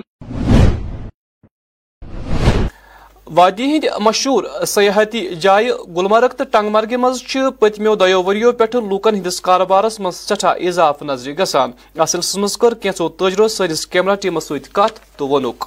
وادی 3.28 3.64
ہند 3.64 3.86
مشہور 4.00 4.44
سیاحتی 4.68 5.28
جائے 5.36 5.70
گلمرگ 5.98 6.28
تو 6.28 6.44
ٹنگ 6.52 6.70
مرگ 6.70 6.94
مز 7.00 7.24
پتمو 7.60 7.96
دو 7.96 8.24
وریو 8.24 8.52
پہ 8.52 8.64
لوکن 8.74 9.16
ہندس 9.16 9.42
کاروبارس 9.42 10.00
مز 10.00 10.16
سٹھا 10.16 10.52
اضافہ 10.52 11.04
نظر 11.04 11.32
گسان 11.32 11.72
اس 11.96 12.10
سلسلس 12.10 12.38
مز 12.38 12.58
کر 12.58 12.74
کینچو 12.74 13.10
تجرو 13.10 13.48
سنس 13.48 13.88
کیمرہ 13.88 14.16
ٹیمس 14.16 14.44
ست 14.44 14.74
کت 14.74 15.18
تو 15.18 15.28
ونک 15.28 15.64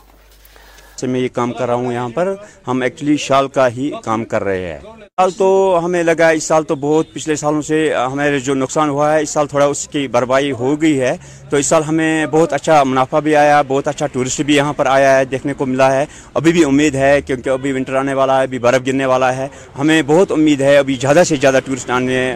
سے 0.97 1.07
میں 1.07 1.21
یہ 1.21 1.29
کام 1.33 1.53
کر 1.53 1.67
رہا 1.67 1.75
ہوں 1.75 1.93
یہاں 1.93 2.09
پر۔ 2.15 2.35
ہم 2.69 2.83
ایکچولی 2.83 3.17
شال 3.17 3.49
کا 3.49 3.69
ہی 3.69 3.91
کام 4.05 4.25
کر 4.25 4.45
رہے 4.45 4.73
ہیں۔ 4.73 4.79
سال 5.21 5.31
تو 5.39 5.81
ہمیں 5.85 6.03
لگا 6.03 6.29
اس 6.29 6.45
سال 6.45 6.63
تو 6.65 6.75
بہت 6.81 7.13
پچھلے 7.13 7.35
سالوں 7.37 7.63
سے 7.63 7.79
ہمارے 7.95 8.39
جو 8.41 8.55
نقصان 8.55 8.89
ہوا 8.89 9.13
ہے، 9.15 9.21
اس 9.23 9.31
سال 9.31 9.47
تھوڑا 9.47 9.65
اس 9.67 9.87
کی 9.89 10.07
بھرپائی 10.09 10.53
ہو 10.59 10.81
گئی 10.83 11.01
ہے۔ 11.01 11.17
تو 11.51 11.57
اس 11.57 11.67
سال 11.67 11.83
ہمیں 11.83 12.27
بہت 12.31 12.53
اچھا 12.53 12.83
منافع 12.85 13.19
بھی 13.21 13.35
آیا، 13.37 13.61
بہت 13.69 13.89
اچھا 13.89 14.07
ٹورسٹ 14.13 14.41
بھی 14.47 14.57
یہاں 14.57 14.73
پر 14.73 14.87
آیا 14.87 15.17
ہے، 15.19 15.25
دیکھنے 15.25 15.53
کو 15.55 15.67
ملا 15.67 15.93
ہے۔ 15.95 16.05
ابھی 16.35 16.53
بھی 16.53 16.65
امید 16.65 16.95
ہے 16.95 17.21
کیونکہ 17.27 17.51
ابھی 17.51 17.73
ونٹر 17.73 17.95
آنے 17.97 18.15
والا 18.15 18.39
ہے، 18.39 18.43
ابھی 18.43 18.59
برف 18.59 18.87
گرنے 18.87 19.07
والا 19.07 19.35
ہے۔ 19.37 19.49
ہمیں 19.79 20.01
بہت 20.07 20.33
امید 20.33 20.61
ہے، 20.61 20.77
ابھی 20.77 20.97
زیادہ 21.01 21.23
سے 21.29 21.37
زیادہ 21.41 21.59
ٹورسٹ 21.65 21.91
آنے 21.91 22.35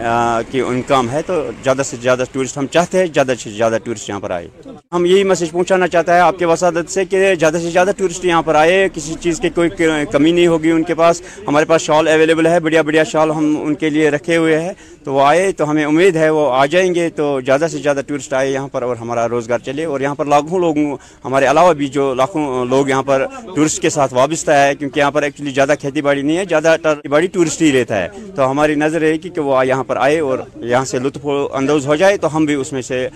کی 0.51 0.61
انکام 0.61 1.09
ہے۔ 1.11 1.21
تو 1.27 1.41
زیادہ 1.63 1.81
سے 1.85 1.97
زیادہ 2.01 2.23
ٹورسٹ 2.31 2.57
ہم 2.57 2.67
چاہتے 2.71 2.99
ہیں، 2.99 3.05
زیادہ 3.13 3.33
سے 3.43 3.49
زیادہ 3.49 3.77
ٹورسٹ 3.83 4.09
یہاں 4.09 4.19
پر 4.19 4.31
آئے۔ 4.31 4.47
ہم 4.93 5.05
یہی 5.05 5.23
میسج 5.23 5.51
پہنچانا 5.51 5.87
چاہتا 5.87 6.15
ہے 6.15 6.19
آپ 6.19 6.39
کے 6.39 6.45
وسادت 6.45 6.91
سے 6.91 7.05
کہ 7.05 7.33
زیادہ 7.39 7.57
سے 7.61 7.69
زیادہ 7.69 7.91
ٹورسٹ 7.97 8.25
یہاں 8.25 8.41
پر 8.41 8.55
آئے، 8.55 8.87
کسی 8.93 9.13
چیز 9.21 9.39
کی 9.39 9.49
کوئی 9.55 9.69
کمی 10.11 10.31
نہیں 10.31 10.47
ہوگی 10.47 10.71
ان 10.71 10.83
کے 10.83 10.95
پاس۔ 10.95 11.21
ہمارے 11.47 11.65
پاس 11.65 11.81
شال 11.81 12.07
اویلیبل 12.07 12.47
ہے، 12.47 12.59
بڑی 12.59 12.74
بڑھیا 12.81 13.01
بڑھیا 13.01 13.03
شال 13.03 13.31
ہم 13.31 13.57
ان 13.61 13.75
کے 13.75 13.89
لیے 13.89 14.09
رکھے 14.09 14.37
ہوئے 14.37 14.61
ہیں۔ 14.61 14.73
تو 15.03 15.13
وہ 15.13 15.21
آئے، 15.21 15.51
تو 15.51 15.69
ہمیں 15.69 15.85
امید 15.85 16.15
ہے 16.15 16.29
وہ 16.29 16.51
آ 16.51 16.65
جائیں 16.65 16.95
گے۔ 16.95 17.09
تو 17.09 17.39
زیادہ 17.45 17.67
سے 17.71 17.77
زیادہ 17.77 18.01
ٹورسٹ 18.07 18.33
آئے 18.33 18.51
یہاں 18.51 18.67
پر 18.67 18.81
اور 18.83 18.95
ہمارا 18.95 19.29
روزگار 19.29 19.59
چلے۔ 19.59 19.85
اور 19.85 19.99
یہاں 19.99 20.15
پر 20.15 20.25
لاکھوں 20.25 20.59
لوگوں 20.59 20.97
ہمارے 21.25 21.45
علاوہ 21.45 21.73
بھی 21.73 21.87
جو 21.87 22.13
لاکھوں 22.13 22.65
لوگ 22.65 22.89
یہاں 22.89 23.03
پر 23.03 23.25
ٹورسٹ 23.55 23.81
کے 23.81 23.89
ساتھ 23.89 24.13
وابستہ 24.13 24.51
ہے، 24.51 24.75
کیونکہ 24.75 24.99
یہاں 24.99 25.11
پر 25.11 25.23
ایکچولی 25.23 25.51
زیادہ 25.51 25.73
کھیتی 25.81 26.01
باڑی 26.01 26.21
نہیں 26.21 26.37
ہے، 26.37 26.43
زیادہ 26.49 26.75
باڑی 27.09 27.27
ٹورسٹ 27.27 27.61
ہی 27.61 27.71
رہتا 27.71 28.03
ہے۔ 28.03 28.07
تو 28.35 28.51
ہماری 28.51 28.75
نظر 28.75 29.01
ہے 29.01 29.17
کہ 29.17 29.41
وہ 29.41 29.67
یہاں 29.67 29.83
پر 29.83 29.97
آئے 29.97 30.19
اور 30.19 30.39
یہاں 30.55 30.85
سے 30.85 30.99
لطف 30.99 31.27
اندوز 31.53 31.87
ہو 31.87 31.95
جائے، 31.95 32.17
تو 32.17 32.37
ہم 32.37 32.45
بھی 32.45 32.53
اس 32.53 32.73
میں 32.73 32.81
سے 32.81 33.07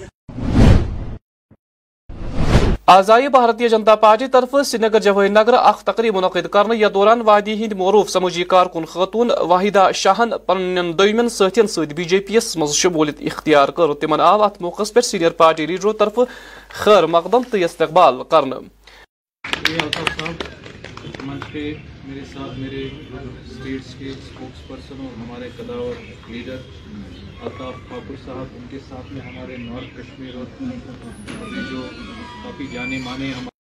آزائی 2.90 3.28
بھارتی 3.30 3.68
جنتا 3.70 3.94
پارٹی 3.96 4.28
طرف 4.34 4.56
سری 4.66 4.82
نگر 4.82 5.00
جوہری 5.00 5.30
نگر 5.30 5.54
اخ 5.54 5.84
تقریب 5.86 6.16
منعقد 6.16 6.48
کرنے 6.54 6.76
یا 6.76 6.88
دوران 6.94 7.22
وادی 7.26 7.54
ہند 7.64 7.74
معروف 7.80 8.10
سمجھی 8.10 8.44
کارکن 8.54 8.86
خاتون 8.94 9.32
واحدہ 9.50 9.90
شاہن 9.96 10.30
پنن 10.46 10.92
دویمن 11.00 11.30
ساتھین 11.30 11.68
ست 11.74 11.94
بی 11.98 12.04
جے 12.12 12.20
پی 12.28 12.38
اس 12.38 12.56
مز 12.58 12.74
شمولیت 12.76 13.22
اختیار 13.32 13.70
کر۔ 13.78 13.94
تمن 14.02 14.22
آو 14.22 14.42
ات 14.44 14.62
موقع 14.62 14.84
پہ 14.94 15.02
سینئر 15.10 15.32
پارٹی 15.42 15.66
لیڈرو 15.66 15.94
طرف 16.00 16.20
خیر 16.84 17.06
مقدم 17.16 17.42
تو 17.52 17.58
استقبال 17.66 18.24
کرنے 18.32 18.56
میرے 21.26 22.26
ساتھ 22.34 22.58
میرے 22.60 22.84
اسٹیٹس 22.84 23.94
کے 24.00 24.10
اسپوکس 24.10 24.68
پرسن 24.68 25.02
اور 25.02 25.18
ہمارے 25.18 25.50
قداور 25.58 25.94
لیڈر 26.30 26.58
الطاف 27.42 27.76
ٹھاکر 27.90 28.16
صاحب 28.26 28.56
ان 28.58 28.66
کے 28.70 28.78
ساتھ 28.90 29.12
میں 29.14 29.22
ہمارے 29.22 29.58
نارتھ 29.58 29.96
کشمیر 29.98 30.36
اور 30.36 30.46
جو 31.70 31.82
کافی 32.44 32.66
جانے 32.74 32.98
مانے 33.04 33.32
ہمارے 33.32 33.58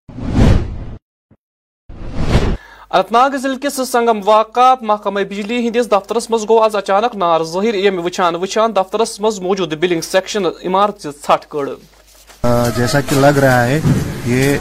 اننت 2.91 3.11
ناگ 3.11 3.37
ضلع 3.41 3.57
کس 3.63 3.79
سنگم 3.91 4.19
واقع 4.25 4.73
محکمہ 4.81 5.19
بجلی 5.29 5.57
ہندس 5.67 5.91
دفترس 5.91 6.29
مز 6.29 6.45
گو 6.49 6.59
آز 6.63 6.75
اچانک 6.75 7.15
نار 7.15 7.43
ظاہر۔ 7.53 7.73
یم 7.75 7.99
وچان 8.05 8.35
وچان 8.41 8.75
دفترس 8.75 9.19
مز 9.21 9.39
موجود 9.47 9.73
بلنگ 9.81 10.01
سیکشن 10.03 10.45
عمارت 10.45 11.01
سے 11.01 11.09
ٹھٹ 11.23 11.45
کڑ 11.49 11.67
جیسا 12.77 13.01
کہ 13.01 13.19
لگ 13.21 13.39
رہا 13.43 13.65
ہے 13.67 13.79
یہ 14.25 14.57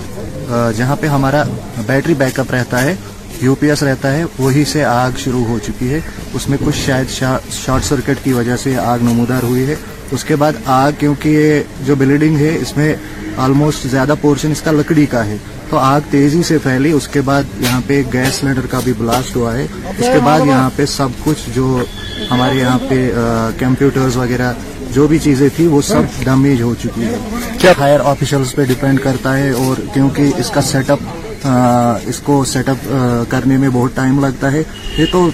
جہاں 0.76 0.96
پہ 1.00 1.06
ہمارا 1.16 1.42
بیٹری 1.86 2.14
بیک 2.22 2.40
اپ 2.40 2.50
رہتا 2.52 2.82
ہے 2.82 2.94
یو 3.42 3.54
پی 3.54 3.68
ایس 3.70 3.82
رہتا 3.82 4.12
ہے 4.16 4.24
وہی 4.38 4.64
سے 4.64 4.84
آگ 4.84 5.10
شروع 5.18 5.44
ہو 5.44 5.58
چکی 5.66 5.90
ہے۔ 5.90 6.00
اس 6.34 6.48
میں 6.48 6.58
کچھ 6.64 6.76
شاید 6.76 7.10
شارٹ 7.10 7.84
سرکٹ 7.84 8.24
کی 8.24 8.32
وجہ 8.32 8.56
سے 8.56 8.76
آگ 8.78 8.98
نمودار 9.02 9.42
ہوئی 9.42 9.66
ہے۔ 9.66 9.74
اس 10.12 10.24
کے 10.24 10.36
بعد 10.36 10.52
آگ 10.64 10.92
کیونکہ 10.98 11.28
یہ 11.28 11.84
جو 11.86 11.94
بلڈنگ 11.98 12.36
ہے 12.36 12.56
اس 12.60 12.76
میں 12.76 12.94
آلموسٹ 13.36 13.86
زیادہ 13.90 14.14
پورشن 14.20 14.52
اس 14.52 14.62
کا 14.62 14.70
لکڑی 14.72 15.06
کا 15.06 15.24
ہے۔ 15.26 15.36
تو 15.70 15.78
آگ 15.78 16.00
تیزی 16.10 16.42
سے 16.42 16.58
پھیلی 16.58 16.90
اس 16.92 17.08
کے 17.08 17.20
بعد 17.20 17.42
یہاں 17.60 17.80
پہ 17.86 18.02
گیس 18.12 18.34
سلینڈر 18.34 18.66
کا 18.66 18.80
بھی 18.84 18.92
بلاسٹ 18.98 19.36
ہوا 19.36 19.56
ہے۔ 19.56 19.66
اس 19.98 20.06
کے 20.12 20.18
بعد 20.24 20.40
یہاں 20.46 20.70
پہ 20.76 20.86
سب 20.86 21.08
کچھ 21.24 21.48
جو 21.54 21.84
ہمارے 22.30 22.54
یہاں 22.54 22.78
پہ 22.88 23.10
کمپیوٹرز 23.58 24.16
وغیرہ 24.16 24.52
جو 24.92 25.06
بھی 25.06 25.18
چیزیں 25.18 25.48
تھی 25.56 25.66
وہ 25.66 25.80
سب 25.82 26.24
ڈمیج 26.24 26.62
ہو 26.62 26.74
چکی 26.82 27.04
ہے 27.04 27.16
کیا 27.58 27.72
ہائر 27.78 28.00
آفیشلز 28.04 28.54
پہ 28.54 28.64
ڈیپینڈ 28.64 29.00
کرتا 29.00 29.36
ہے 29.36 29.50
اور 29.50 29.80
کیونکہ 29.94 30.30
اس 30.36 30.50
کا 30.50 30.62
سیٹ 30.62 30.90
اپ 30.90 30.98
اس 31.44 32.20
کو 32.24 32.44
سیٹ 32.44 32.68
اپ 32.68 32.88
کرنے 33.28 33.56
میں 33.56 33.68
بہت 33.72 33.90
ٹائم 33.94 34.18
لگتا 34.24 34.52
ہے۔ 34.52 34.62
یہ 34.98 35.06
تو 35.12 35.28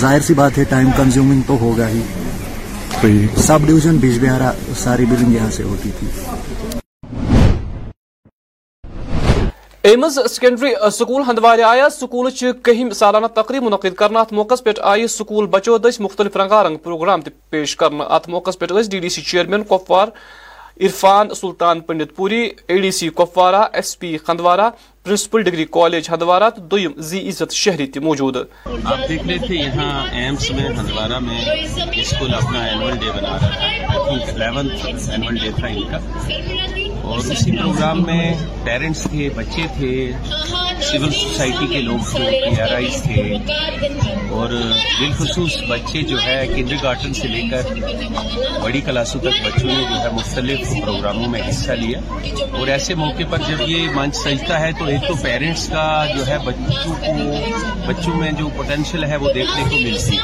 ظاہر 0.00 0.20
سی 0.26 0.34
بات 0.34 0.58
ہے 0.58 0.64
ٹائم 0.68 0.90
کنزیومنگ 0.96 1.42
تو 1.46 1.56
ہوگا 1.60 1.88
ہی۔ 1.88 2.02
سب 3.46 3.66
ڈویژن 3.66 3.96
بیج 4.00 4.18
بہارا 4.24 4.50
ساری 4.78 5.04
بلڈنگ 5.04 5.34
یہاں 5.34 5.50
سے 5.50 5.62
ہوتی 5.62 5.90
تھی۔ 5.98 6.08
ایمز 9.82 10.18
سیکنڈری 10.30 10.72
سکول 10.92 11.22
ہندوارے 11.22 11.62
آیا۔ 11.62 11.88
سکول 11.90 12.30
کہم 12.64 12.90
سالانہ 13.00 13.26
تقریب 13.34 13.62
منعقد 13.62 13.94
کرنا 13.98 14.20
ات 14.20 14.32
موقع 14.32 14.54
پہ 14.64 14.70
آئی 14.92 15.06
سکول 15.08 15.46
بچو 15.50 15.76
دس 15.78 16.00
مختلف 16.00 16.36
رنگا 16.36 16.62
رنگ 16.62 16.76
پروگرام 16.84 17.20
پیش 17.50 17.76
کرنا۔ 17.76 18.04
ات 18.04 18.28
موقع 18.28 18.50
پہ 18.58 18.66
D 18.90 18.98
D 18.98 19.08
C 19.08 19.22
chairman 19.22 19.62
Kupwara 19.68 20.08
Irfan 20.80 21.34
Sultan 21.34 21.80
Pandit 21.80 22.14
پوری 22.16 22.42
A 22.66 22.76
D 22.80 22.90
C 22.90 23.08
Kupwara 23.08 23.62
S 23.72 23.98
P 23.98 24.16
Handwara, 24.24 24.68
principal 25.04 25.42
degree 25.42 25.64
college 25.70 26.08
Handwara 26.10 26.50
تو 26.50 26.60
دویم 26.70 26.92
زی 27.08 27.28
عزت 27.28 27.52
شہری 27.54 27.86
تھی 27.86 28.00
موجود۔ 28.00 28.36
آپ 28.36 29.08
دیکھ 29.08 29.26
رہے 29.26 29.38
تھے 29.46 29.54
یہاں 29.54 30.06
ایمس 30.12 30.50
میں 30.50 30.68
ہندوارہ 30.68 31.18
میں 31.18 31.40
اسکول 32.00 32.34
اپنا 32.34 32.64
اینول 32.64 32.96
ڈے 33.00 33.10
بنا 33.16 33.36
رہا 33.42 33.48
تھا 33.54 34.10
الیونتھ 34.32 34.86
اینول 35.10 35.36
ڈے 35.42 35.50
تھا 35.56 35.66
ان 35.66 35.82
کا۔ 35.90 36.75
اور 37.06 37.18
اسی 37.18 37.56
پروگرام 37.56 38.02
میں 38.02 38.34
پیرنٹس 38.64 39.02
تھے، 39.02 39.28
بچے 39.36 39.66
تھے 39.78 40.12
سول 40.82 41.12
سوسائٹی 41.12 41.66
کے 41.66 41.80
لوگ 41.80 41.98
تھے 42.10 42.40
پی 42.50 42.60
آر 42.62 42.74
آئیز 42.74 43.02
تھے۔ 43.02 43.22
اور 44.30 44.48
بالخصوص 45.00 45.56
بچے 45.68 46.02
جو 46.02 46.22
ہے 46.22 46.46
کنڈر 46.56 46.76
گارڈن 46.82 47.14
سے 47.14 47.28
لے 47.28 47.42
کر 47.50 47.62
بڑی 48.62 48.80
کلاسوں 48.80 49.20
تک 49.20 49.46
بچوں 49.46 49.68
نے 49.68 49.84
جو 49.88 50.00
ہے 50.00 50.10
مختلف 50.12 50.60
پروگراموں 50.82 51.28
میں 51.28 51.40
حصہ 51.50 51.72
لیا۔ 51.72 52.00
اور 52.58 52.66
ایسے 52.66 52.94
موقع 52.94 53.22
پر 53.30 53.38
جب 53.38 53.68
یہ 53.68 53.88
منچ 53.94 54.16
سجتا 54.16 54.60
ہے، 54.60 54.70
تو 54.78 54.84
ایک 54.84 55.08
تو 55.08 55.14
پیرنٹس 55.22 55.68
کا 55.68 56.06
جو 56.18 56.26
ہے 56.26 56.38
بچوں 56.38 56.94
کو، 56.94 57.36
بچوں 57.86 58.14
میں 58.16 58.32
جو 58.32 58.48
پوٹینشیل 58.56 59.04
ہے، 59.04 59.16
وہ 59.16 59.32
دیکھنے 59.32 59.70
کو 59.70 59.76
ملتی۔ 59.76 60.16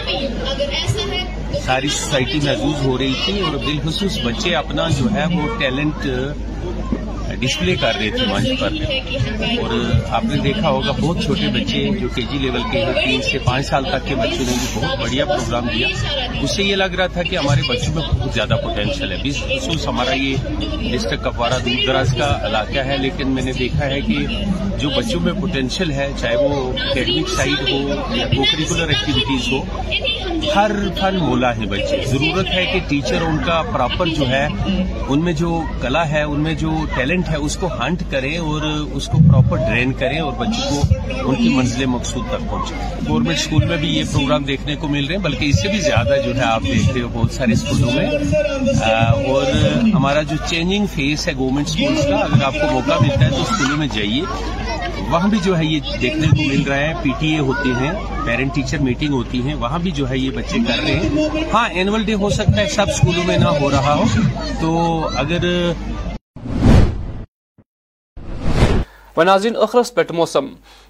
ساری 1.65 1.89
سوسائٹی 1.89 2.41
محدود 2.43 2.87
ہو 2.87 2.99
رہی 2.99 3.15
تھی 3.25 3.41
اور 3.41 3.57
بالخصوص 3.57 4.19
بچے 4.25 4.57
اپنا 4.57 4.89
جو 4.89 5.05
ہے 5.15 5.25
وہ 5.35 5.59
ٹیلنٹ 5.59 6.07
ڈسپلے 7.43 7.75
کر 7.77 7.95
رہے 7.99 8.11
تھے 8.11 8.27
منچ 8.27 8.61
پر 8.61 9.61
اور 9.61 9.73
آپ 10.11 10.25
نے 10.25 10.37
دیکھا 10.43 10.69
ہوگا 10.69 10.93
بہت 11.01 11.23
چھوٹے 11.23 11.49
بچے 11.55 11.83
جو 12.01 12.09
کے 12.15 12.23
جی 12.23 12.39
لیول 12.39 12.63
کے 12.73 12.85
ہیں 12.85 12.93
تین 12.97 13.23
سے 13.23 13.39
پانچ 13.45 13.67
سال 13.67 13.85
تک 13.85 14.07
کے 14.09 14.15
بچوں 14.15 14.39
نے 14.41 14.53
بھی 14.53 14.67
بہت 14.75 14.99
بڑھیا 15.01 15.25
پروگرام 15.25 15.69
دیا 15.69 15.89
اس 16.41 16.57
سے 16.57 16.63
یہ 16.63 16.77
لگ 16.77 16.95
رہا 16.99 17.07
تھا 17.09 17.23
کہ 17.23 17.37
ہمارے 17.37 17.63
بچوں 17.69 17.95
میں 17.95 18.03
بہت 18.05 18.35
زیادہ 18.35 18.57
پوٹینشیل 18.63 19.13
ہے 19.13 19.17
بیس 19.23 19.43
خصوص 19.45 19.87
ہمارا 19.87 20.15
یہ 20.15 20.49
ڈسٹرکٹ 20.83 21.25
کپوارہ 21.25 21.59
دور 21.65 21.87
دراز 21.87 22.15
کا 22.19 22.31
علاقہ 22.47 22.87
ہے 22.87 22.97
لیکن 22.99 23.35
میں 23.35 23.43
نے 23.43 23.53
دیکھا 23.59 23.87
ہے 23.87 24.01
کہ 24.03 24.19
جو 24.79 24.89
بچوں 24.91 25.21
میں 25.21 25.33
پوٹینشیل 25.41 25.91
ہے 25.93 26.09
چاہے 26.21 26.37
وہ 26.39 26.71
اکیڈمک 26.71 27.29
سائڈ 27.31 27.61
ہو 27.63 27.79
یا 28.15 28.27
کو 28.27 28.45
کریکولر 28.45 28.89
ایکٹیویٹیز 28.89 29.53
ہو 29.53 29.61
ہر 30.47 30.73
پھل 30.95 31.17
مولا 31.19 31.51
ہے 31.57 31.67
بچے 31.67 32.01
ضرورت 32.07 32.47
ہے 32.49 32.65
کہ 32.67 32.79
ٹیچر 32.89 33.23
ان 33.23 33.37
کا 33.47 33.61
پراپر 33.73 34.07
جو 34.17 34.29
ہے 34.29 34.47
ان 35.09 35.25
میں 35.25 35.33
جو 35.35 35.61
کلا 35.81 36.09
ہے 36.11 36.23
ان 36.25 36.41
میں 36.41 36.55
جو 36.55 36.73
ٹیلنٹ 36.95 37.29
ہے، 37.33 37.37
اس 37.37 37.57
کو 37.57 37.67
ہنٹ 37.67 38.03
کریں 38.11 38.39
اور 38.39 38.63
اس 38.93 39.07
کو 39.07 39.19
پراپر 39.19 39.57
ڈرین 39.57 39.93
کریں 39.93 40.19
اور 40.19 40.33
بچوں 40.33 40.71
کو 40.71 40.83
ان 41.29 41.35
کی 41.35 41.49
منزل 41.49 41.87
مقصود 41.87 42.25
تک 42.29 42.51
پہنچیں 42.51 42.77
گورنمنٹ 43.09 43.37
اسکول 43.39 43.65
میں 43.65 43.77
بھی 43.77 43.89
یہ 43.89 44.05
پروگرام 44.13 44.45
دیکھنے 44.45 44.77
کو 44.77 44.89
مل 44.89 45.07
رہے 45.07 45.17
ہیں، 45.17 45.23
بلکہ 45.23 45.45
اس 45.45 45.63
سے 45.63 45.69
بھی 45.69 45.81
زیادہ 45.81 46.17
جو 46.27 46.37
ہے 46.37 46.43
آپ 46.43 46.63
دیکھ 46.63 46.93
رہے 46.95 47.03
ہو 47.03 47.09
بہت 47.13 47.31
سارے 47.31 47.53
اسکولوں 47.53 47.91
میں۔ 47.95 48.07
اور 49.27 49.43
ہمارا 49.95 50.23
جو 50.23 50.37
چینجنگ 50.47 50.87
فیس 50.87 51.29
ہے 51.29 51.33
گورنمنٹ 51.37 51.69
اسکولس 51.69 52.05
کا، 52.05 52.17
اگر 52.17 52.45
آپ 52.45 52.55
کو 52.55 52.73
موقع 52.73 52.93
ملتا 53.01 53.25
ہے 53.25 53.31
تو 53.31 53.43
اسکولوں 53.43 53.77
میں 53.77 53.89
جائیے۔ 53.95 54.23
وہاں 55.11 55.29
بھی 55.29 55.39
جو 55.45 55.59
ہے 55.59 55.65
یہ 55.65 55.81
دیکھنے 56.03 56.27
کو 56.27 56.43
مل 56.49 56.63
رہا 56.63 56.77
ہے 56.77 56.93
پی 57.03 57.11
ٹی 57.19 57.33
اے 57.33 57.39
ہوتے 57.39 57.69
ہیں 57.81 57.93
پیرنٹ 58.25 58.55
ٹیچر 58.55 58.79
میٹنگ 58.79 59.13
ہوتی 59.13 59.43
ہیں، 59.43 59.55
وہاں 59.55 59.79
بھی 59.79 59.91
جو 59.91 60.11
ہے 60.11 60.19
یہ 60.19 60.31
بچے 60.31 60.59
کر 60.69 60.85
رہے 60.85 60.93
ہیں۔ 60.93 61.09
ہاں 61.53 61.69
اینول 61.69 62.05
ڈے 62.05 62.15
ہو 62.15 62.31
سکتا 62.31 62.57
ہے، 62.57 62.69
سب 62.69 62.87
اسکولوں 62.89 63.23
میں 63.27 63.39
نہ 63.39 63.49
ہو 63.49 63.71
رہا 63.71 63.95
ہو۔ 63.95 64.05
تو 64.61 64.71
اگر 65.17 65.73
وناظرین 69.17 69.57
اخرس 69.63 69.95
پہ 69.95 70.03
موسم. 70.11 70.47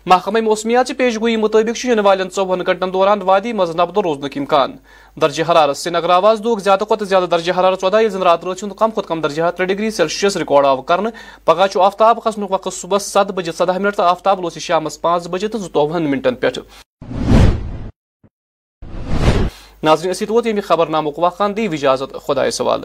محکمہ 0.07 0.41
موسمیات 0.41 0.87
کی 0.87 0.95
پیش 0.95 1.17
گوئی 1.21 1.37
مطابق 1.37 1.87
والن 2.05 2.29
ژوہن 2.35 2.61
گھنٹن 2.67 2.93
دوران 2.93 3.23
وادی 3.23 3.53
مز 3.53 3.75
نبد 3.77 3.99
روزنک 4.05 4.37
امکان. 4.37 4.77
درجہ 5.17 5.43
حرارت 5.49 5.77
سری 5.77 5.93
نگر 5.93 6.11
آواز 6.11 6.41
دوک، 6.45 6.61
زیادہ 6.61 6.85
کھت 6.89 7.03
زیادہ 7.09 7.27
درجہ 7.31 7.53
حرارت 7.59 7.81
چودہ 7.81 8.01
یل 8.03 8.09
زن 8.11 8.23
رات 8.23 8.45
رات 8.45 8.61
کم 8.79 8.91
کھت 8.91 9.09
کم 9.09 9.21
درجہ 9.21 9.51
ترے 9.57 9.65
ڈگری 9.67 9.91
سیلسیس 9.91 10.37
ریکارڈ 10.37 10.67
آو 10.67 10.83
کر 10.83 11.01
پگہ 11.45 11.79
آفتاب 11.81 12.23
کھسن 12.23 12.43
وقت 12.51 12.73
صبح 12.73 12.99
سات 12.99 13.33
بجے 13.33 13.53
سدہ 13.53 13.79
منٹ 13.79 13.97
تو 13.97 14.03
آفتاب 14.03 14.41
لوس 14.43 14.59
شام 14.59 14.89
پانچ 15.03 15.27
بجے 15.31 15.49
تو 15.49 15.59
زتوہن 15.59 16.11
منٹن 16.11 16.35
پہ 16.35 16.51
ناظرین، 19.83 20.11
اسی 20.11 20.27
توت 20.27 20.47
یہ 20.47 20.61
خبر 20.65 20.87
نامک 20.87 21.19
واقعہ 21.19 21.49
دی 21.49 21.67
اجازت 21.67 22.15
خدا 22.27 22.51
سوال. 22.51 22.85